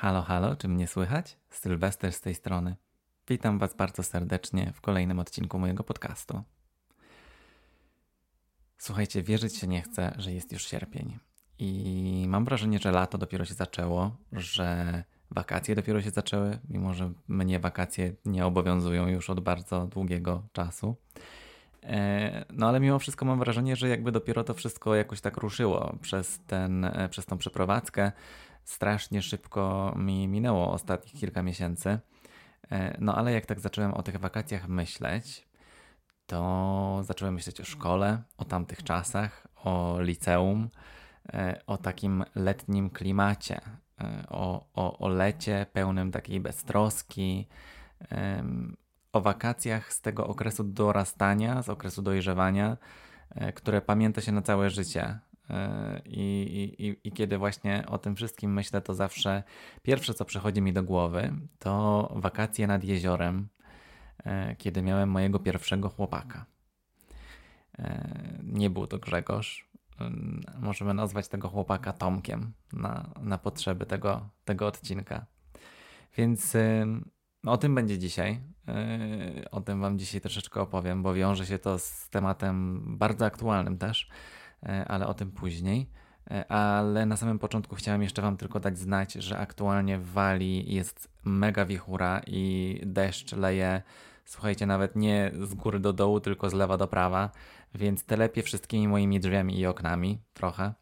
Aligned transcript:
Halo, 0.00 0.22
halo, 0.22 0.56
czy 0.56 0.68
mnie 0.68 0.86
słychać? 0.86 1.36
Sylwester 1.50 2.12
z 2.12 2.20
tej 2.20 2.34
strony. 2.34 2.76
Witam 3.28 3.58
Was 3.58 3.74
bardzo 3.74 4.02
serdecznie 4.02 4.72
w 4.74 4.80
kolejnym 4.80 5.18
odcinku 5.18 5.58
mojego 5.58 5.84
podcastu. 5.84 6.42
Słuchajcie, 8.78 9.22
wierzyć 9.22 9.56
się 9.56 9.66
nie 9.66 9.82
chcę, 9.82 10.14
że 10.18 10.32
jest 10.32 10.52
już 10.52 10.66
sierpień. 10.66 11.18
I 11.58 12.24
mam 12.28 12.44
wrażenie, 12.44 12.78
że 12.78 12.92
lato 12.92 13.18
dopiero 13.18 13.44
się 13.44 13.54
zaczęło, 13.54 14.16
że 14.32 15.04
wakacje 15.30 15.74
dopiero 15.74 16.02
się 16.02 16.10
zaczęły, 16.10 16.58
mimo 16.68 16.94
że 16.94 17.12
mnie 17.28 17.60
wakacje 17.60 18.12
nie 18.24 18.46
obowiązują 18.46 19.08
już 19.08 19.30
od 19.30 19.40
bardzo 19.40 19.86
długiego 19.86 20.42
czasu. 20.52 20.96
E, 21.82 22.44
no 22.52 22.68
ale 22.68 22.80
mimo 22.80 22.98
wszystko 22.98 23.24
mam 23.24 23.38
wrażenie, 23.38 23.76
że 23.76 23.88
jakby 23.88 24.12
dopiero 24.12 24.44
to 24.44 24.54
wszystko 24.54 24.94
jakoś 24.94 25.20
tak 25.20 25.36
ruszyło 25.36 25.96
przez, 26.02 26.40
ten, 26.46 26.84
e, 26.84 27.08
przez 27.08 27.26
tą 27.26 27.38
przeprowadzkę. 27.38 28.12
Strasznie 28.68 29.22
szybko 29.22 29.94
mi 29.96 30.28
minęło 30.28 30.72
ostatnich 30.72 31.14
kilka 31.14 31.42
miesięcy. 31.42 31.98
E, 32.70 32.96
no 33.00 33.14
ale 33.14 33.32
jak 33.32 33.46
tak 33.46 33.60
zacząłem 33.60 33.94
o 33.94 34.02
tych 34.02 34.16
wakacjach 34.16 34.68
myśleć, 34.68 35.48
to 36.26 37.00
zacząłem 37.02 37.34
myśleć 37.34 37.60
o 37.60 37.64
szkole, 37.64 38.22
o 38.36 38.44
tamtych 38.44 38.82
czasach, 38.82 39.46
o 39.56 40.00
liceum, 40.00 40.70
o 41.66 41.76
takim 41.76 42.24
letnim 42.34 42.90
klimacie, 42.90 43.60
o, 44.28 44.66
o, 44.74 44.98
o 44.98 45.08
lecie 45.08 45.66
pełnym 45.72 46.12
takiej 46.12 46.40
beztroski, 46.40 47.48
o 49.12 49.20
wakacjach 49.20 49.92
z 49.92 50.00
tego 50.00 50.26
okresu 50.26 50.64
dorastania, 50.64 51.62
z 51.62 51.68
okresu 51.68 52.02
dojrzewania, 52.02 52.76
e, 53.30 53.52
które 53.52 53.80
pamięta 53.80 54.20
się 54.20 54.32
na 54.32 54.42
całe 54.42 54.70
życie. 54.70 55.18
E, 55.50 56.00
I, 56.04 56.74
i, 56.78 57.08
I 57.08 57.12
kiedy 57.12 57.38
właśnie 57.38 57.84
o 57.86 57.98
tym 57.98 58.16
wszystkim 58.16 58.52
myślę, 58.52 58.80
to 58.80 58.94
zawsze 58.94 59.42
pierwsze, 59.82 60.14
co 60.14 60.24
przychodzi 60.24 60.60
mi 60.62 60.72
do 60.72 60.82
głowy, 60.82 61.32
to 61.58 62.08
wakacje 62.16 62.66
nad 62.66 62.84
jeziorem, 62.84 63.48
e, 64.24 64.56
kiedy 64.56 64.82
miałem 64.82 65.10
mojego 65.10 65.38
pierwszego 65.38 65.88
chłopaka. 65.88 66.46
Nie 68.42 68.70
był 68.70 68.86
to 68.86 68.98
Grzegorz. 68.98 69.68
Możemy 70.60 70.94
nazwać 70.94 71.28
tego 71.28 71.48
chłopaka 71.48 71.92
Tomkiem 71.92 72.52
na, 72.72 73.10
na 73.20 73.38
potrzeby 73.38 73.86
tego, 73.86 74.28
tego 74.44 74.66
odcinka. 74.66 75.26
Więc 76.16 76.56
o 77.46 77.56
tym 77.56 77.74
będzie 77.74 77.98
dzisiaj. 77.98 78.40
O 79.50 79.60
tym 79.60 79.80
Wam 79.80 79.98
dzisiaj 79.98 80.20
troszeczkę 80.20 80.60
opowiem, 80.60 81.02
bo 81.02 81.14
wiąże 81.14 81.46
się 81.46 81.58
to 81.58 81.78
z 81.78 82.08
tematem 82.08 82.82
bardzo 82.98 83.26
aktualnym 83.26 83.78
też, 83.78 84.08
ale 84.62 85.06
o 85.06 85.14
tym 85.14 85.32
później. 85.32 85.90
Yy, 86.30 86.48
ale 86.48 87.06
na 87.06 87.16
samym 87.16 87.38
początku 87.38 87.76
chciałem 87.76 88.02
jeszcze 88.02 88.22
Wam 88.22 88.36
tylko 88.36 88.60
dać 88.60 88.78
znać, 88.78 89.12
że 89.12 89.38
aktualnie 89.38 89.98
w 89.98 90.12
Walii 90.12 90.74
jest 90.74 91.08
mega 91.24 91.66
wichura 91.66 92.20
i 92.26 92.80
deszcz 92.86 93.32
leje, 93.32 93.82
słuchajcie, 94.24 94.66
nawet 94.66 94.96
nie 94.96 95.32
z 95.42 95.54
góry 95.54 95.80
do 95.80 95.92
dołu, 95.92 96.20
tylko 96.20 96.50
z 96.50 96.54
lewa 96.54 96.76
do 96.76 96.88
prawa, 96.88 97.30
więc 97.74 98.04
telepie 98.04 98.42
wszystkimi 98.42 98.88
moimi 98.88 99.20
drzwiami 99.20 99.58
i 99.58 99.66
oknami 99.66 100.18
trochę. 100.32 100.74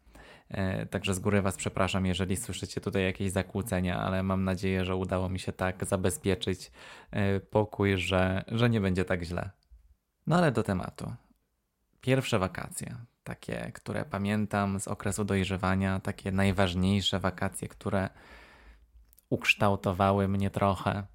E, 0.49 0.85
także 0.85 1.13
z 1.13 1.19
góry 1.19 1.41
Was 1.41 1.57
przepraszam, 1.57 2.05
jeżeli 2.05 2.37
słyszycie 2.37 2.81
tutaj 2.81 3.03
jakieś 3.03 3.31
zakłócenia, 3.31 3.99
ale 3.99 4.23
mam 4.23 4.43
nadzieję, 4.43 4.85
że 4.85 4.95
udało 4.95 5.29
mi 5.29 5.39
się 5.39 5.51
tak 5.51 5.85
zabezpieczyć 5.85 6.71
e, 7.11 7.39
pokój, 7.39 7.97
że, 7.97 8.43
że 8.47 8.69
nie 8.69 8.81
będzie 8.81 9.05
tak 9.05 9.23
źle. 9.23 9.49
No 10.27 10.35
ale 10.35 10.51
do 10.51 10.63
tematu. 10.63 11.13
Pierwsze 12.01 12.39
wakacje, 12.39 12.95
takie, 13.27 13.71
które 13.73 14.05
pamiętam 14.05 14.79
z 14.79 14.87
okresu 14.87 15.25
dojrzewania, 15.25 15.99
takie 15.99 16.31
najważniejsze 16.31 17.19
wakacje, 17.19 17.67
które 17.67 18.09
ukształtowały 19.29 20.27
mnie 20.27 20.49
trochę. 20.49 21.07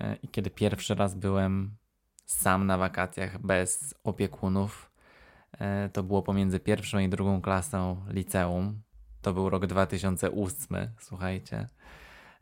E, 0.00 0.16
I 0.22 0.28
kiedy 0.28 0.50
pierwszy 0.50 0.94
raz 0.94 1.14
byłem 1.14 1.76
sam 2.26 2.66
na 2.66 2.78
wakacjach 2.78 3.38
bez 3.38 3.94
opiekunów, 4.04 4.90
E, 5.58 5.88
to 5.92 6.02
było 6.02 6.22
pomiędzy 6.22 6.60
pierwszą 6.60 6.98
i 6.98 7.08
drugą 7.08 7.40
klasą 7.40 8.04
liceum. 8.08 8.82
To 9.22 9.32
był 9.32 9.50
rok 9.50 9.66
2008, 9.66 10.90
słuchajcie. 11.00 11.68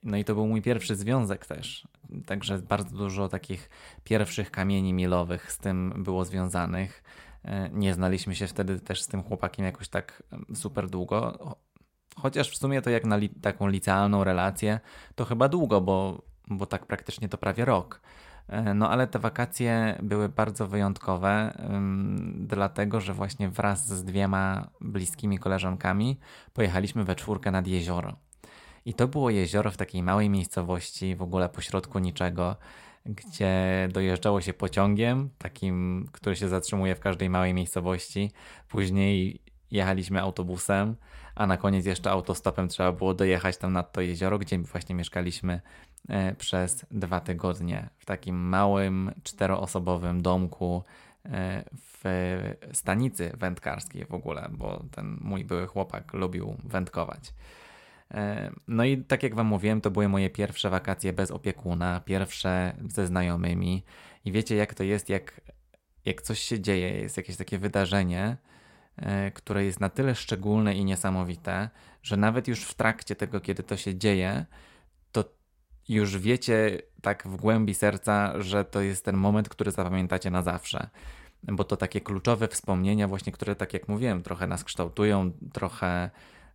No 0.02 0.16
i 0.16 0.24
to 0.24 0.34
był 0.34 0.46
mój 0.46 0.62
pierwszy 0.62 0.96
związek 0.96 1.46
też. 1.46 1.88
Także 2.26 2.58
bardzo 2.58 2.96
dużo 2.96 3.28
takich 3.28 3.70
pierwszych 4.04 4.50
kamieni 4.50 4.92
milowych 4.92 5.52
z 5.52 5.58
tym 5.58 6.02
było 6.02 6.24
związanych. 6.24 7.02
E, 7.48 7.70
nie 7.72 7.94
znaliśmy 7.94 8.34
się 8.34 8.46
wtedy 8.46 8.80
też 8.80 9.02
z 9.02 9.06
tym 9.06 9.22
chłopakiem 9.22 9.64
jakoś 9.64 9.88
tak 9.88 10.22
super 10.54 10.90
długo. 10.90 11.38
Chociaż 12.16 12.50
w 12.50 12.56
sumie 12.56 12.82
to 12.82 12.90
jak 12.90 13.04
na 13.04 13.16
li 13.16 13.28
taką 13.28 13.68
licealną 13.68 14.24
relację, 14.24 14.80
to 15.14 15.24
chyba 15.24 15.48
długo, 15.48 15.80
bo, 15.80 16.22
bo 16.48 16.66
tak 16.66 16.86
praktycznie 16.86 17.28
to 17.28 17.38
prawie 17.38 17.64
rok. 17.64 18.00
E, 18.48 18.74
no 18.74 18.90
ale 18.90 19.06
te 19.06 19.18
wakacje 19.18 19.98
były 20.02 20.28
bardzo 20.28 20.66
wyjątkowe, 20.66 21.52
dlatego 22.34 23.00
że 23.00 23.14
właśnie 23.14 23.48
wraz 23.48 23.88
z 23.88 24.04
dwiema 24.04 24.70
bliskimi 24.80 25.38
koleżankami 25.38 26.18
pojechaliśmy 26.52 27.04
we 27.04 27.14
czwórkę 27.14 27.50
nad 27.50 27.66
jezioro. 27.66 28.16
I 28.84 28.94
to 28.94 29.08
było 29.08 29.30
jezioro 29.30 29.70
w 29.70 29.76
takiej 29.76 30.02
małej 30.02 30.30
miejscowości, 30.30 31.16
w 31.16 31.22
ogóle 31.22 31.48
pośrodku 31.48 31.98
niczego, 31.98 32.56
gdzie 33.06 33.88
dojeżdżało 33.92 34.40
się 34.40 34.52
pociągiem, 34.52 35.30
takim, 35.38 36.06
który 36.12 36.36
się 36.36 36.48
zatrzymuje 36.48 36.94
w 36.94 37.00
każdej 37.00 37.30
małej 37.30 37.54
miejscowości. 37.54 38.30
Później 38.68 39.40
jechaliśmy 39.70 40.20
autobusem, 40.20 40.96
a 41.34 41.46
na 41.46 41.56
koniec 41.56 41.86
jeszcze 41.86 42.10
autostopem 42.10 42.68
trzeba 42.68 42.92
było 42.92 43.14
dojechać 43.14 43.56
tam 43.56 43.72
nad 43.72 43.92
to 43.92 44.00
jezioro, 44.00 44.38
gdzie 44.38 44.58
właśnie 44.58 44.94
mieszkaliśmy 44.94 45.60
E, 46.08 46.34
przez 46.34 46.86
dwa 46.90 47.20
tygodnie 47.20 47.88
w 47.98 48.04
takim 48.04 48.36
małym, 48.36 49.12
czteroosobowym 49.22 50.22
domku 50.22 50.84
e, 51.24 51.64
w 51.72 52.04
stanicy 52.72 53.32
wędkarskiej 53.36 54.04
w 54.04 54.14
ogóle, 54.14 54.48
bo 54.50 54.84
ten 54.90 55.18
mój 55.20 55.44
były 55.44 55.66
chłopak 55.66 56.12
lubił 56.12 56.56
wędkować. 56.64 57.34
E, 58.14 58.50
no 58.68 58.84
i 58.84 59.04
tak 59.04 59.22
jak 59.22 59.34
Wam 59.34 59.46
mówiłem, 59.46 59.80
to 59.80 59.90
były 59.90 60.08
moje 60.08 60.30
pierwsze 60.30 60.70
wakacje 60.70 61.12
bez 61.12 61.30
opiekuna, 61.30 62.00
pierwsze 62.00 62.76
ze 62.88 63.06
znajomymi. 63.06 63.84
I 64.24 64.32
wiecie, 64.32 64.56
jak 64.56 64.74
to 64.74 64.84
jest, 64.84 65.08
jak, 65.08 65.40
jak 66.04 66.22
coś 66.22 66.38
się 66.38 66.60
dzieje, 66.60 66.90
jest 66.90 67.16
jakieś 67.16 67.36
takie 67.36 67.58
wydarzenie, 67.58 68.36
które 69.34 69.64
jest 69.64 69.80
na 69.80 69.88
tyle 69.88 70.14
szczególne 70.14 70.74
i 70.74 70.84
niesamowite, 70.84 71.70
że 72.02 72.16
nawet 72.16 72.48
już 72.48 72.64
w 72.64 72.74
trakcie 72.74 73.16
tego, 73.16 73.40
kiedy 73.40 73.62
to 73.62 73.76
się 73.76 73.94
dzieje, 73.94 74.46
już 75.88 76.18
wiecie 76.18 76.82
tak 77.02 77.28
w 77.28 77.36
głębi 77.36 77.74
serca, 77.74 78.42
że 78.42 78.64
to 78.64 78.80
jest 78.80 79.04
ten 79.04 79.16
moment, 79.16 79.48
który 79.48 79.70
zapamiętacie 79.70 80.30
na 80.30 80.42
zawsze. 80.42 80.88
Bo 81.42 81.64
to 81.64 81.76
takie 81.76 82.00
kluczowe 82.00 82.48
wspomnienia, 82.48 83.08
właśnie, 83.08 83.32
które, 83.32 83.56
tak 83.56 83.72
jak 83.72 83.88
mówiłem, 83.88 84.22
trochę 84.22 84.46
nas 84.46 84.64
kształtują, 84.64 85.32
trochę 85.52 86.10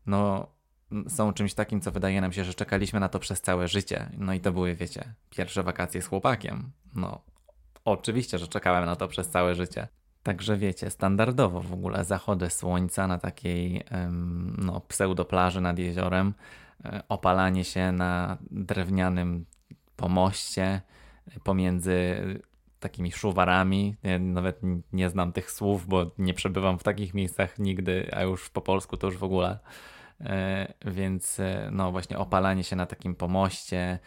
no, 0.05 0.47
są 1.07 1.33
czymś 1.33 1.53
takim, 1.53 1.81
co 1.81 1.91
wydaje 1.91 2.21
nam 2.21 2.33
się, 2.33 2.43
że 2.43 2.53
czekaliśmy 2.53 2.99
na 2.99 3.09
to 3.09 3.19
przez 3.19 3.41
całe 3.41 3.67
życie. 3.67 4.09
No 4.17 4.33
i 4.33 4.39
to 4.39 4.51
były, 4.51 4.75
wiecie, 4.75 5.13
pierwsze 5.29 5.63
wakacje 5.63 6.01
z 6.01 6.07
chłopakiem. 6.07 6.71
No, 6.95 7.21
oczywiście, 7.85 8.37
że 8.37 8.47
czekałem 8.47 8.85
na 8.85 8.95
to 8.95 9.07
przez 9.07 9.29
całe 9.29 9.55
życie. 9.55 9.87
Także 10.23 10.57
wiecie, 10.57 10.89
standardowo 10.89 11.61
w 11.61 11.73
ogóle 11.73 12.05
zachody 12.05 12.49
słońca 12.49 13.07
na 13.07 13.17
takiej 13.17 13.83
no, 14.57 14.81
pseudoplaży 14.81 15.61
nad 15.61 15.79
jeziorem 15.79 16.33
E, 16.85 17.03
opalanie 17.09 17.63
się 17.63 17.91
na 17.91 18.37
drewnianym 18.51 19.45
pomoście 19.95 20.81
pomiędzy 21.43 22.15
takimi 22.79 23.11
szuwarami. 23.11 23.95
Ja 24.03 24.19
nawet 24.19 24.59
nie 24.93 25.09
znam 25.09 25.31
tych 25.31 25.51
słów, 25.51 25.87
bo 25.87 26.11
nie 26.17 26.33
przebywam 26.33 26.79
w 26.79 26.83
takich 26.83 27.13
miejscach 27.13 27.59
nigdy, 27.59 28.09
a 28.11 28.23
już 28.23 28.49
po 28.49 28.61
polsku 28.61 28.97
to 28.97 29.07
już 29.07 29.17
w 29.17 29.23
ogóle. 29.23 29.59
E, 30.23 30.73
więc 30.85 31.39
e, 31.39 31.69
no 31.71 31.91
właśnie 31.91 32.17
opalanie 32.17 32.63
się 32.63 32.75
na 32.75 32.85
takim 32.85 33.15
pomoście, 33.15 33.99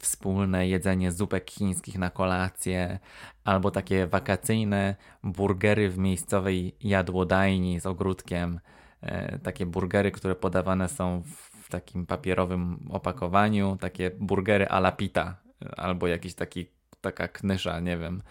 wspólne 0.00 0.68
jedzenie 0.68 1.12
zupek 1.12 1.50
chińskich 1.50 1.98
na 1.98 2.10
kolację, 2.10 2.98
albo 3.44 3.70
takie 3.70 4.06
wakacyjne 4.06 4.96
burgery 5.22 5.90
w 5.90 5.98
miejscowej 5.98 6.76
jadłodajni 6.80 7.80
z 7.80 7.86
ogródkiem. 7.86 8.60
Takie 9.42 9.66
burgery, 9.66 10.10
które 10.10 10.34
podawane 10.34 10.88
są 10.88 11.22
w 11.62 11.68
takim 11.68 12.06
papierowym 12.06 12.88
opakowaniu, 12.90 13.76
takie 13.80 14.10
burgery 14.10 14.66
la 14.70 14.92
pita 14.92 15.36
albo 15.76 16.06
jakiś 16.06 16.34
taki 16.34 16.66
taka 17.00 17.28
knysza, 17.28 17.80
nie 17.80 17.98
wiem. 17.98 18.22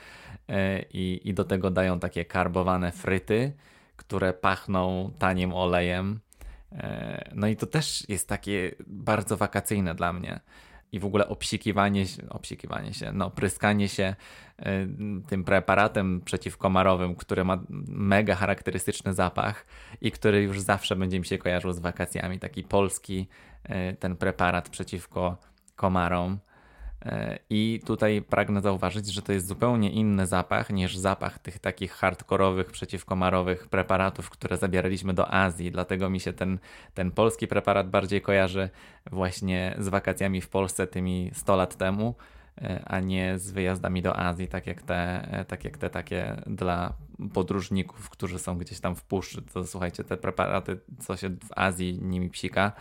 E, 0.50 0.82
I, 0.82 1.30
I 1.30 1.34
do 1.34 1.44
tego 1.44 1.72
dają 1.72 2.00
takie 2.00 2.26
karbowane 2.26 2.92
fryty, 2.92 3.54
które 3.96 4.34
pachną 4.34 5.12
tanim 5.20 5.54
olejem. 5.54 6.20
E, 6.72 7.32
no 7.36 7.48
i 7.48 7.56
to 7.56 7.66
też 7.66 8.10
jest 8.10 8.28
takie 8.28 8.76
bardzo 8.88 9.38
wakacyjne 9.38 9.96
dla 9.96 10.14
mnie 10.14 10.40
i 10.92 11.00
w 11.00 11.06
ogóle 11.06 11.28
obsikiwanie, 11.28 12.06
obsikiwanie 12.30 12.94
się, 12.94 13.12
no 13.12 13.32
pryskanie 13.32 13.90
się 13.90 14.16
y, 14.60 14.64
tym 15.28 15.44
preparatem 15.44 16.22
przeciwkomarowym, 16.22 17.16
który 17.16 17.46
ma 17.46 17.60
mega 17.88 18.36
charakterystyczny 18.36 19.14
zapach 19.14 19.66
i 20.02 20.12
który 20.12 20.44
już 20.44 20.60
zawsze 20.60 20.96
będzie 20.96 21.20
mi 21.20 21.26
się 21.26 21.38
kojarzył 21.38 21.74
z 21.74 21.80
wakacjami, 21.80 22.40
taki 22.40 22.64
polski, 22.64 23.28
ten 24.00 24.16
preparat 24.16 24.70
przeciwko 24.70 25.38
komarom. 25.76 26.40
E, 27.06 27.40
I 27.50 27.82
tutaj 27.86 28.22
pragnę 28.22 28.62
zauważyć, 28.62 29.14
że 29.14 29.22
to 29.22 29.34
jest 29.34 29.48
zupełnie 29.48 29.92
inny 29.92 30.28
zapach 30.28 30.70
niż 30.70 30.98
zapach 30.98 31.40
tych 31.40 31.60
takich 31.60 31.92
hardkorowych, 31.92 32.72
przeciwkomarowych 32.72 33.68
preparatów, 33.68 34.30
które 34.30 34.58
zabieraliśmy 34.58 35.14
do 35.14 35.34
Azji. 35.34 35.72
Dlatego 35.72 36.10
mi 36.10 36.20
się 36.20 36.34
ten, 36.34 36.60
ten 36.94 37.12
polski 37.12 37.48
preparat 37.48 37.90
bardziej 37.90 38.22
kojarzy 38.22 38.70
właśnie 39.12 39.76
z 39.80 39.88
wakacjami 39.88 40.42
w 40.42 40.50
Polsce 40.50 40.88
tymi 40.88 41.32
100 41.34 41.56
lat 41.56 41.76
temu, 41.76 42.16
e, 42.62 42.84
a 42.86 43.00
nie 43.00 43.40
z 43.40 43.52
wyjazdami 43.52 44.02
do 44.02 44.20
Azji, 44.20 44.48
tak 44.48 44.68
jak 44.68 44.82
te, 44.82 45.28
e, 45.32 45.46
tak 45.46 45.64
jak 45.66 45.78
te 45.78 45.90
takie 45.90 46.42
dla 46.48 46.94
podróżników, 47.34 48.10
którzy 48.10 48.40
są 48.40 48.58
gdzieś 48.58 48.80
tam 48.80 48.96
w 48.96 49.04
puszczy. 49.04 49.42
To 49.42 49.64
słuchajcie, 49.64 50.04
te 50.04 50.18
preparaty, 50.18 50.80
co 51.00 51.18
się 51.18 51.30
w 51.30 51.50
Azji 51.56 52.00
nimi 52.02 52.30
psika 52.30 52.72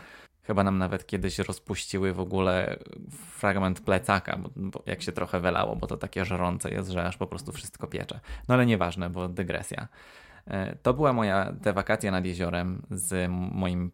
Chyba 0.46 0.64
nam 0.64 0.78
nawet 0.78 1.06
kiedyś 1.06 1.38
rozpuściły 1.38 2.12
w 2.12 2.20
ogóle 2.20 2.78
fragment 3.10 3.80
plecaka, 3.80 4.36
bo, 4.36 4.50
bo, 4.56 4.82
jak 4.86 5.02
się 5.02 5.12
trochę 5.12 5.40
welało, 5.40 5.76
bo 5.76 5.86
to 5.86 5.96
takie 5.96 6.24
żerące 6.24 6.70
jest, 6.70 6.90
że 6.90 7.04
aż 7.04 7.16
po 7.16 7.26
prostu 7.26 7.52
wszystko 7.52 7.86
piecze. 7.86 8.20
No 8.48 8.54
ale 8.54 8.66
nieważne, 8.66 9.10
bo 9.10 9.28
dygresja. 9.28 9.88
E, 10.46 10.76
to 10.76 10.94
była 10.94 11.12
moja 11.12 11.52
te 11.62 11.72
wakacje 11.72 12.10
nad 12.10 12.24
jeziorem 12.24 12.82
z 12.90 13.30
moim 13.52 13.92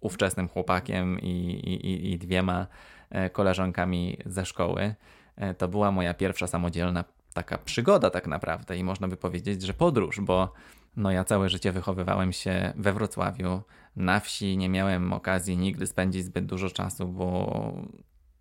ówczesnym 0.00 0.48
chłopakiem 0.48 1.20
i, 1.20 1.26
i, 1.26 2.12
i 2.12 2.18
dwiema 2.18 2.66
e, 3.10 3.30
koleżankami 3.30 4.18
ze 4.26 4.46
szkoły. 4.46 4.94
E, 5.36 5.54
to 5.54 5.68
była 5.68 5.90
moja 5.90 6.14
pierwsza 6.14 6.46
samodzielna 6.46 7.04
taka 7.34 7.58
przygoda 7.58 8.10
tak 8.10 8.26
naprawdę 8.26 8.76
i 8.76 8.84
można 8.84 9.08
by 9.08 9.16
powiedzieć, 9.16 9.62
że 9.62 9.74
podróż, 9.74 10.20
bo 10.20 10.52
no 10.96 11.10
ja 11.10 11.24
całe 11.24 11.48
życie 11.48 11.72
wychowywałem 11.72 12.32
się 12.32 12.72
we 12.76 12.92
Wrocławiu, 12.92 13.62
na 13.96 14.20
wsi, 14.20 14.56
nie 14.56 14.68
miałem 14.68 15.12
okazji 15.12 15.56
nigdy 15.56 15.86
spędzić 15.86 16.24
zbyt 16.24 16.46
dużo 16.46 16.70
czasu, 16.70 17.08
bo 17.08 17.74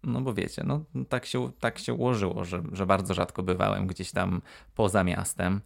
no 0.03 0.21
bo 0.21 0.33
wiecie, 0.33 0.63
no 0.65 0.85
tak 1.09 1.25
się, 1.25 1.51
tak 1.59 1.79
się 1.79 1.93
ułożyło, 1.93 2.43
że, 2.43 2.63
że 2.71 2.85
bardzo 2.85 3.13
rzadko 3.13 3.43
bywałem 3.43 3.87
gdzieś 3.87 4.11
tam 4.11 4.41
poza 4.75 5.03
miastem. 5.03 5.61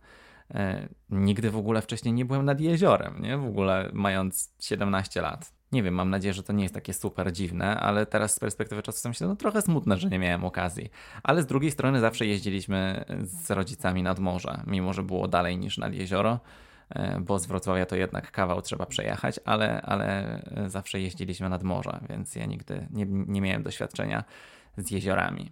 E, 0.53 0.87
nigdy 1.09 1.51
w 1.51 1.57
ogóle 1.57 1.81
wcześniej 1.81 2.13
nie 2.13 2.25
byłem 2.25 2.45
nad 2.45 2.59
jeziorem, 2.59 3.21
nie? 3.21 3.37
W 3.37 3.45
ogóle 3.45 3.89
mając 3.93 4.53
17 4.59 5.21
lat. 5.21 5.53
Nie 5.71 5.83
wiem, 5.83 5.93
mam 5.93 6.09
nadzieję, 6.09 6.33
że 6.33 6.43
to 6.43 6.53
nie 6.53 6.63
jest 6.63 6.75
takie 6.75 6.93
super 6.93 7.31
dziwne, 7.31 7.79
ale 7.79 8.05
teraz 8.05 8.35
z 8.35 8.39
perspektywy 8.39 8.81
czasu 8.81 8.99
sobie 8.99 9.09
myślę, 9.09 9.27
no 9.27 9.35
trochę 9.35 9.61
smutne, 9.61 9.97
że 9.97 10.09
nie 10.09 10.19
miałem 10.19 10.45
okazji. 10.45 10.89
Ale 11.23 11.41
z 11.41 11.45
drugiej 11.45 11.71
strony 11.71 11.99
zawsze 11.99 12.25
jeździliśmy 12.25 13.05
z 13.21 13.51
rodzicami 13.51 14.03
nad 14.03 14.19
morze, 14.19 14.63
mimo 14.67 14.93
że 14.93 15.03
było 15.03 15.27
dalej 15.27 15.57
niż 15.57 15.77
nad 15.77 15.93
jezioro. 15.93 16.39
E, 16.89 17.19
bo 17.19 17.39
z 17.39 17.45
Wrocławia 17.45 17.85
to 17.85 17.95
jednak 17.95 18.31
kawał 18.31 18.61
trzeba 18.61 18.85
przejechać, 18.85 19.39
ale, 19.45 19.81
ale 19.81 20.41
zawsze 20.67 20.99
jeździliśmy 20.99 21.49
nad 21.49 21.63
morze, 21.63 21.99
więc 22.09 22.35
ja 22.35 22.45
nigdy 22.45 22.87
nie, 22.91 23.05
nie 23.05 23.41
miałem 23.41 23.63
doświadczenia 23.63 24.23
z 24.77 24.91
jeziorami. 24.91 25.51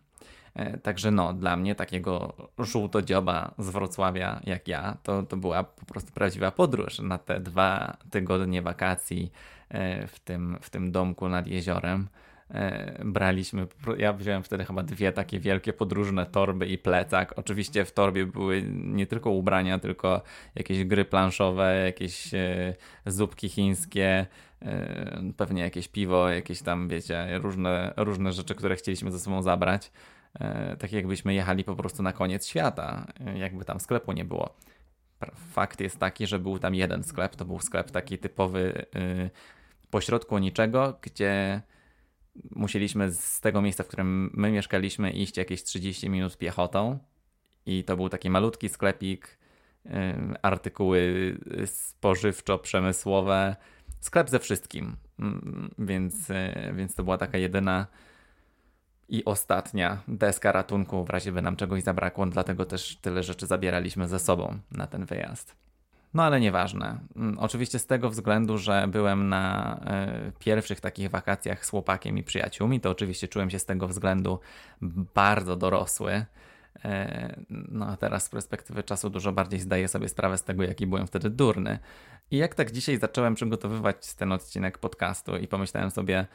E, 0.56 0.78
także 0.78 1.12
no, 1.12 1.34
dla 1.34 1.58
mnie 1.58 1.76
takiego 1.76 2.34
żółtodzioba 2.60 3.54
z 3.58 3.70
Wrocławia 3.70 4.40
jak 4.44 4.68
ja, 4.68 4.98
to, 5.04 5.24
to 5.24 5.38
była 5.38 5.64
po 5.64 5.86
prostu 5.86 6.12
prawdziwa 6.12 6.52
podróż 6.52 7.00
na 7.00 7.18
te 7.18 7.40
dwa 7.40 7.98
tygodnie 8.12 8.62
wakacji 8.62 9.32
e, 9.70 10.08
w 10.08 10.20
tym, 10.20 10.58
w 10.62 10.70
tym 10.70 10.92
domku 10.92 11.30
nad 11.30 11.48
jeziorem. 11.48 12.08
E, 12.54 13.02
braliśmy, 13.06 13.68
ja 13.98 14.14
wziąłem 14.14 14.44
wtedy 14.44 14.66
chyba 14.66 14.84
dwie 14.84 15.12
takie 15.12 15.40
wielkie 15.40 15.74
podróżne 15.74 16.26
torby 16.26 16.68
i 16.68 16.78
plecak. 16.78 17.34
Oczywiście 17.40 17.86
w 17.86 17.92
torbie 17.92 18.26
były 18.26 18.64
nie 18.72 19.08
tylko 19.08 19.30
ubrania, 19.30 19.80
tylko 19.80 20.22
jakieś 20.56 20.86
gry 20.86 21.06
planszowe, 21.06 21.86
jakieś 21.86 22.34
e, 22.34 22.74
zupki 23.06 23.50
chińskie, 23.50 24.26
e, 24.62 25.22
pewnie 25.38 25.62
jakieś 25.62 25.88
piwo, 25.88 26.30
jakieś 26.30 26.62
tam, 26.62 26.88
wiecie, 26.88 27.40
różne, 27.40 27.94
różne 27.98 28.34
rzeczy, 28.34 28.56
które 28.56 28.76
chcieliśmy 28.76 29.12
ze 29.12 29.20
sobą 29.20 29.42
zabrać. 29.42 29.92
Tak 30.80 30.92
jakbyśmy 30.92 31.34
jechali 31.34 31.64
po 31.64 31.76
prostu 31.76 32.04
na 32.04 32.14
koniec 32.14 32.48
świata, 32.48 33.08
jakby 33.36 33.66
tam 33.66 33.80
sklepu 33.80 34.12
nie 34.12 34.26
było. 34.26 34.56
Fakt 35.36 35.82
jest 35.82 36.00
taki, 36.00 36.28
że 36.28 36.40
był 36.40 36.60
tam 36.60 36.76
jeden 36.76 37.04
sklep, 37.04 37.36
to 37.36 37.46
był 37.46 37.60
sklep 37.60 37.92
taki 37.92 38.18
typowy 38.18 38.86
pośrodku 39.90 40.38
niczego, 40.38 40.98
gdzie 41.02 41.62
musieliśmy 42.56 43.12
z 43.12 43.42
tego 43.42 43.62
miejsca, 43.62 43.84
w 43.84 43.88
którym 43.88 44.30
my 44.34 44.52
mieszkaliśmy, 44.52 45.12
iść 45.12 45.38
jakieś 45.38 45.64
30 45.64 46.10
minut 46.10 46.38
piechotą. 46.38 47.00
I 47.66 47.84
to 47.84 47.98
był 47.98 48.10
taki 48.10 48.30
malutki 48.30 48.70
sklepik, 48.70 49.38
artykuły 50.42 51.38
spożywczo-przemysłowe, 51.66 53.56
sklep 54.00 54.30
ze 54.30 54.40
wszystkim. 54.40 54.96
Mm, 55.20 55.72
więc, 55.80 56.30
y, 56.30 56.34
więc 56.74 56.96
to 56.96 57.04
była 57.04 57.18
taka 57.18 57.38
jedyna 57.38 57.88
i 59.10 59.26
ostatnia 59.26 60.04
deska 60.08 60.52
ratunku 60.52 61.06
w 61.06 61.10
razie 61.10 61.32
by 61.32 61.42
nam 61.42 61.56
czegoś 61.56 61.84
zabrakło, 61.84 62.26
dlatego 62.26 62.66
też 62.66 62.98
tyle 63.02 63.24
rzeczy 63.24 63.48
zabieraliśmy 63.48 64.08
ze 64.08 64.20
sobą 64.20 64.60
na 64.72 64.88
ten 64.88 65.06
wyjazd. 65.06 65.56
No 66.16 66.24
ale 66.24 66.40
nieważne. 66.40 67.00
Mm, 67.16 67.40
oczywiście 67.40 67.80
z 67.80 67.86
tego 67.86 68.10
względu, 68.10 68.58
że 68.58 68.88
byłem 68.88 69.30
na 69.30 69.76
y, 70.28 70.32
pierwszych 70.40 70.82
takich 70.82 71.10
wakacjach 71.10 71.66
z 71.66 71.70
chłopakiem 71.70 72.18
i 72.18 72.24
przyjaciółmi, 72.24 72.80
to 72.80 72.90
oczywiście 72.90 73.28
czułem 73.28 73.50
się 73.50 73.60
z 73.60 73.66
tego 73.66 73.88
względu 73.88 74.40
bardzo 75.16 75.56
dorosły. 75.56 76.26
E, 76.86 77.36
no 77.50 77.88
a 77.88 77.98
teraz 77.98 78.26
z 78.26 78.30
perspektywy 78.30 78.84
czasu 78.84 79.10
dużo 79.10 79.32
bardziej 79.32 79.60
zdaję 79.60 79.88
sobie 79.88 80.10
sprawę 80.10 80.38
z 80.38 80.44
tego, 80.44 80.64
jaki 80.64 80.88
byłem 80.88 81.08
wtedy 81.08 81.30
durny. 81.30 81.80
I 82.32 82.38
jak 82.38 82.56
tak 82.56 82.72
dzisiaj 82.72 82.98
zacząłem 82.98 83.36
przygotowywać 83.36 84.14
ten 84.14 84.32
odcinek 84.32 84.78
podcastu 84.78 85.38
i 85.38 85.48
pomyślałem 85.48 85.92
sobie, 85.92 86.26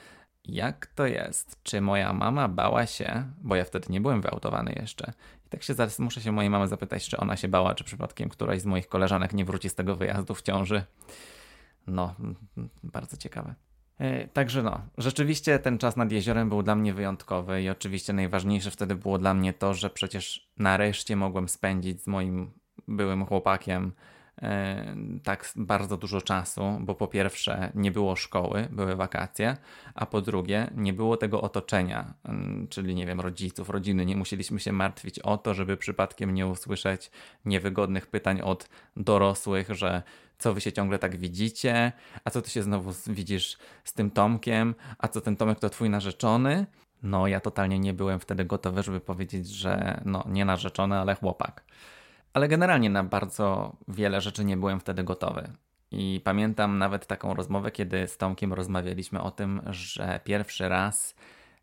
jak 0.45 0.87
to 0.87 1.07
jest? 1.07 1.61
Czy 1.63 1.81
moja 1.81 2.13
mama 2.13 2.49
bała 2.49 2.87
się, 2.87 3.25
bo 3.43 3.57
ja 3.57 3.65
wtedy 3.65 3.87
nie 3.93 4.01
byłem 4.01 4.21
wyautowany 4.21 4.73
jeszcze, 4.77 5.13
tak 5.49 5.63
się 5.63 5.75
zaraz 5.75 5.99
muszę 5.99 6.21
się 6.21 6.33
mojej 6.33 6.51
mamy 6.51 6.69
zapytać, 6.69 7.09
czy 7.09 7.17
ona 7.17 7.37
się 7.37 7.49
bała, 7.49 7.75
czy 7.75 7.85
przypadkiem 7.85 8.29
któraś 8.29 8.61
z 8.61 8.67
moich 8.67 8.89
koleżanek 8.89 9.33
nie 9.33 9.45
wróci 9.45 9.69
z 9.69 9.75
tego 9.75 9.97
wyjazdu 9.97 10.35
w 10.35 10.43
ciąży. 10.43 10.83
No, 11.87 12.15
bardzo 12.83 13.17
ciekawe. 13.17 13.55
E, 13.99 14.29
także 14.29 14.63
no, 14.63 14.81
rzeczywiście 14.99 15.59
ten 15.59 15.79
czas 15.79 15.97
nad 15.97 16.13
jeziorem 16.13 16.49
był 16.49 16.63
dla 16.63 16.75
mnie 16.75 16.95
wyjątkowy 16.95 17.63
i 17.63 17.69
oczywiście 17.69 18.13
najważniejsze 18.13 18.71
wtedy 18.71 18.95
było 18.95 19.19
dla 19.19 19.35
mnie 19.35 19.53
to, 19.53 19.75
że 19.75 19.91
przecież 19.91 20.51
nareszcie 20.57 21.17
mogłem 21.17 21.49
spędzić 21.49 22.03
z 22.03 22.07
moim 22.07 22.51
byłym 22.89 23.27
chłopakiem 23.27 23.93
tak 25.23 25.53
bardzo 25.57 25.97
dużo 25.97 26.21
czasu, 26.21 26.63
bo 26.81 26.95
po 26.95 27.09
pierwsze 27.09 27.73
nie 27.75 27.93
było 27.93 28.17
szkoły, 28.17 28.69
były 28.71 28.97
wakacje, 28.97 29.57
a 29.95 30.07
po 30.07 30.21
drugie 30.21 30.71
nie 30.77 30.93
było 30.93 31.17
tego 31.17 31.43
otoczenia, 31.43 32.15
czyli 32.71 32.95
nie 32.95 33.07
wiem, 33.07 33.21
rodziców, 33.21 33.71
rodziny. 33.71 34.07
Nie 34.07 34.17
musieliśmy 34.17 34.61
się 34.61 34.73
martwić 34.73 35.19
o 35.19 35.39
to, 35.39 35.55
żeby 35.55 35.77
przypadkiem 35.77 36.35
nie 36.35 36.47
usłyszeć 36.47 37.11
niewygodnych 37.45 38.07
pytań 38.07 38.41
od 38.41 38.69
dorosłych, 38.97 39.71
że 39.71 40.03
co 40.39 40.55
wy 40.55 40.61
się 40.61 40.73
ciągle 40.73 40.99
tak 40.99 41.17
widzicie, 41.17 41.93
a 42.25 42.31
co 42.31 42.43
ty 42.43 42.51
się 42.51 42.63
znowu 42.63 42.93
widzisz 43.07 43.59
z 43.85 43.93
tym 43.93 44.11
Tomkiem, 44.11 44.75
a 44.99 45.09
co 45.09 45.21
ten 45.21 45.37
Tomek 45.37 45.59
to 45.59 45.71
twój 45.71 45.91
narzeczony. 45.91 46.67
No, 47.03 47.27
ja 47.27 47.41
totalnie 47.41 47.79
nie 47.79 47.95
byłem 47.95 48.21
wtedy 48.21 48.45
gotowy, 48.45 48.83
żeby 48.83 49.01
powiedzieć, 49.01 49.49
że 49.49 50.01
no, 50.05 50.25
nie 50.29 50.45
narzeczony, 50.45 50.97
ale 50.97 51.15
chłopak. 51.15 51.65
Ale 52.33 52.49
generalnie 52.49 52.91
na 52.91 53.05
bardzo 53.05 53.77
wiele 53.89 54.21
rzeczy 54.21 54.45
nie 54.45 54.57
byłem 54.57 54.81
wtedy 54.81 55.05
gotowy. 55.05 55.53
I 55.91 56.21
pamiętam 56.25 56.79
nawet 56.79 57.07
taką 57.07 57.35
rozmowę, 57.35 57.71
kiedy 57.71 58.09
z 58.09 58.17
Tomkiem 58.17 58.53
rozmawialiśmy 58.53 59.23
o 59.23 59.31
tym, 59.31 59.61
że 59.67 60.21
pierwszy 60.25 60.69
raz 60.69 61.15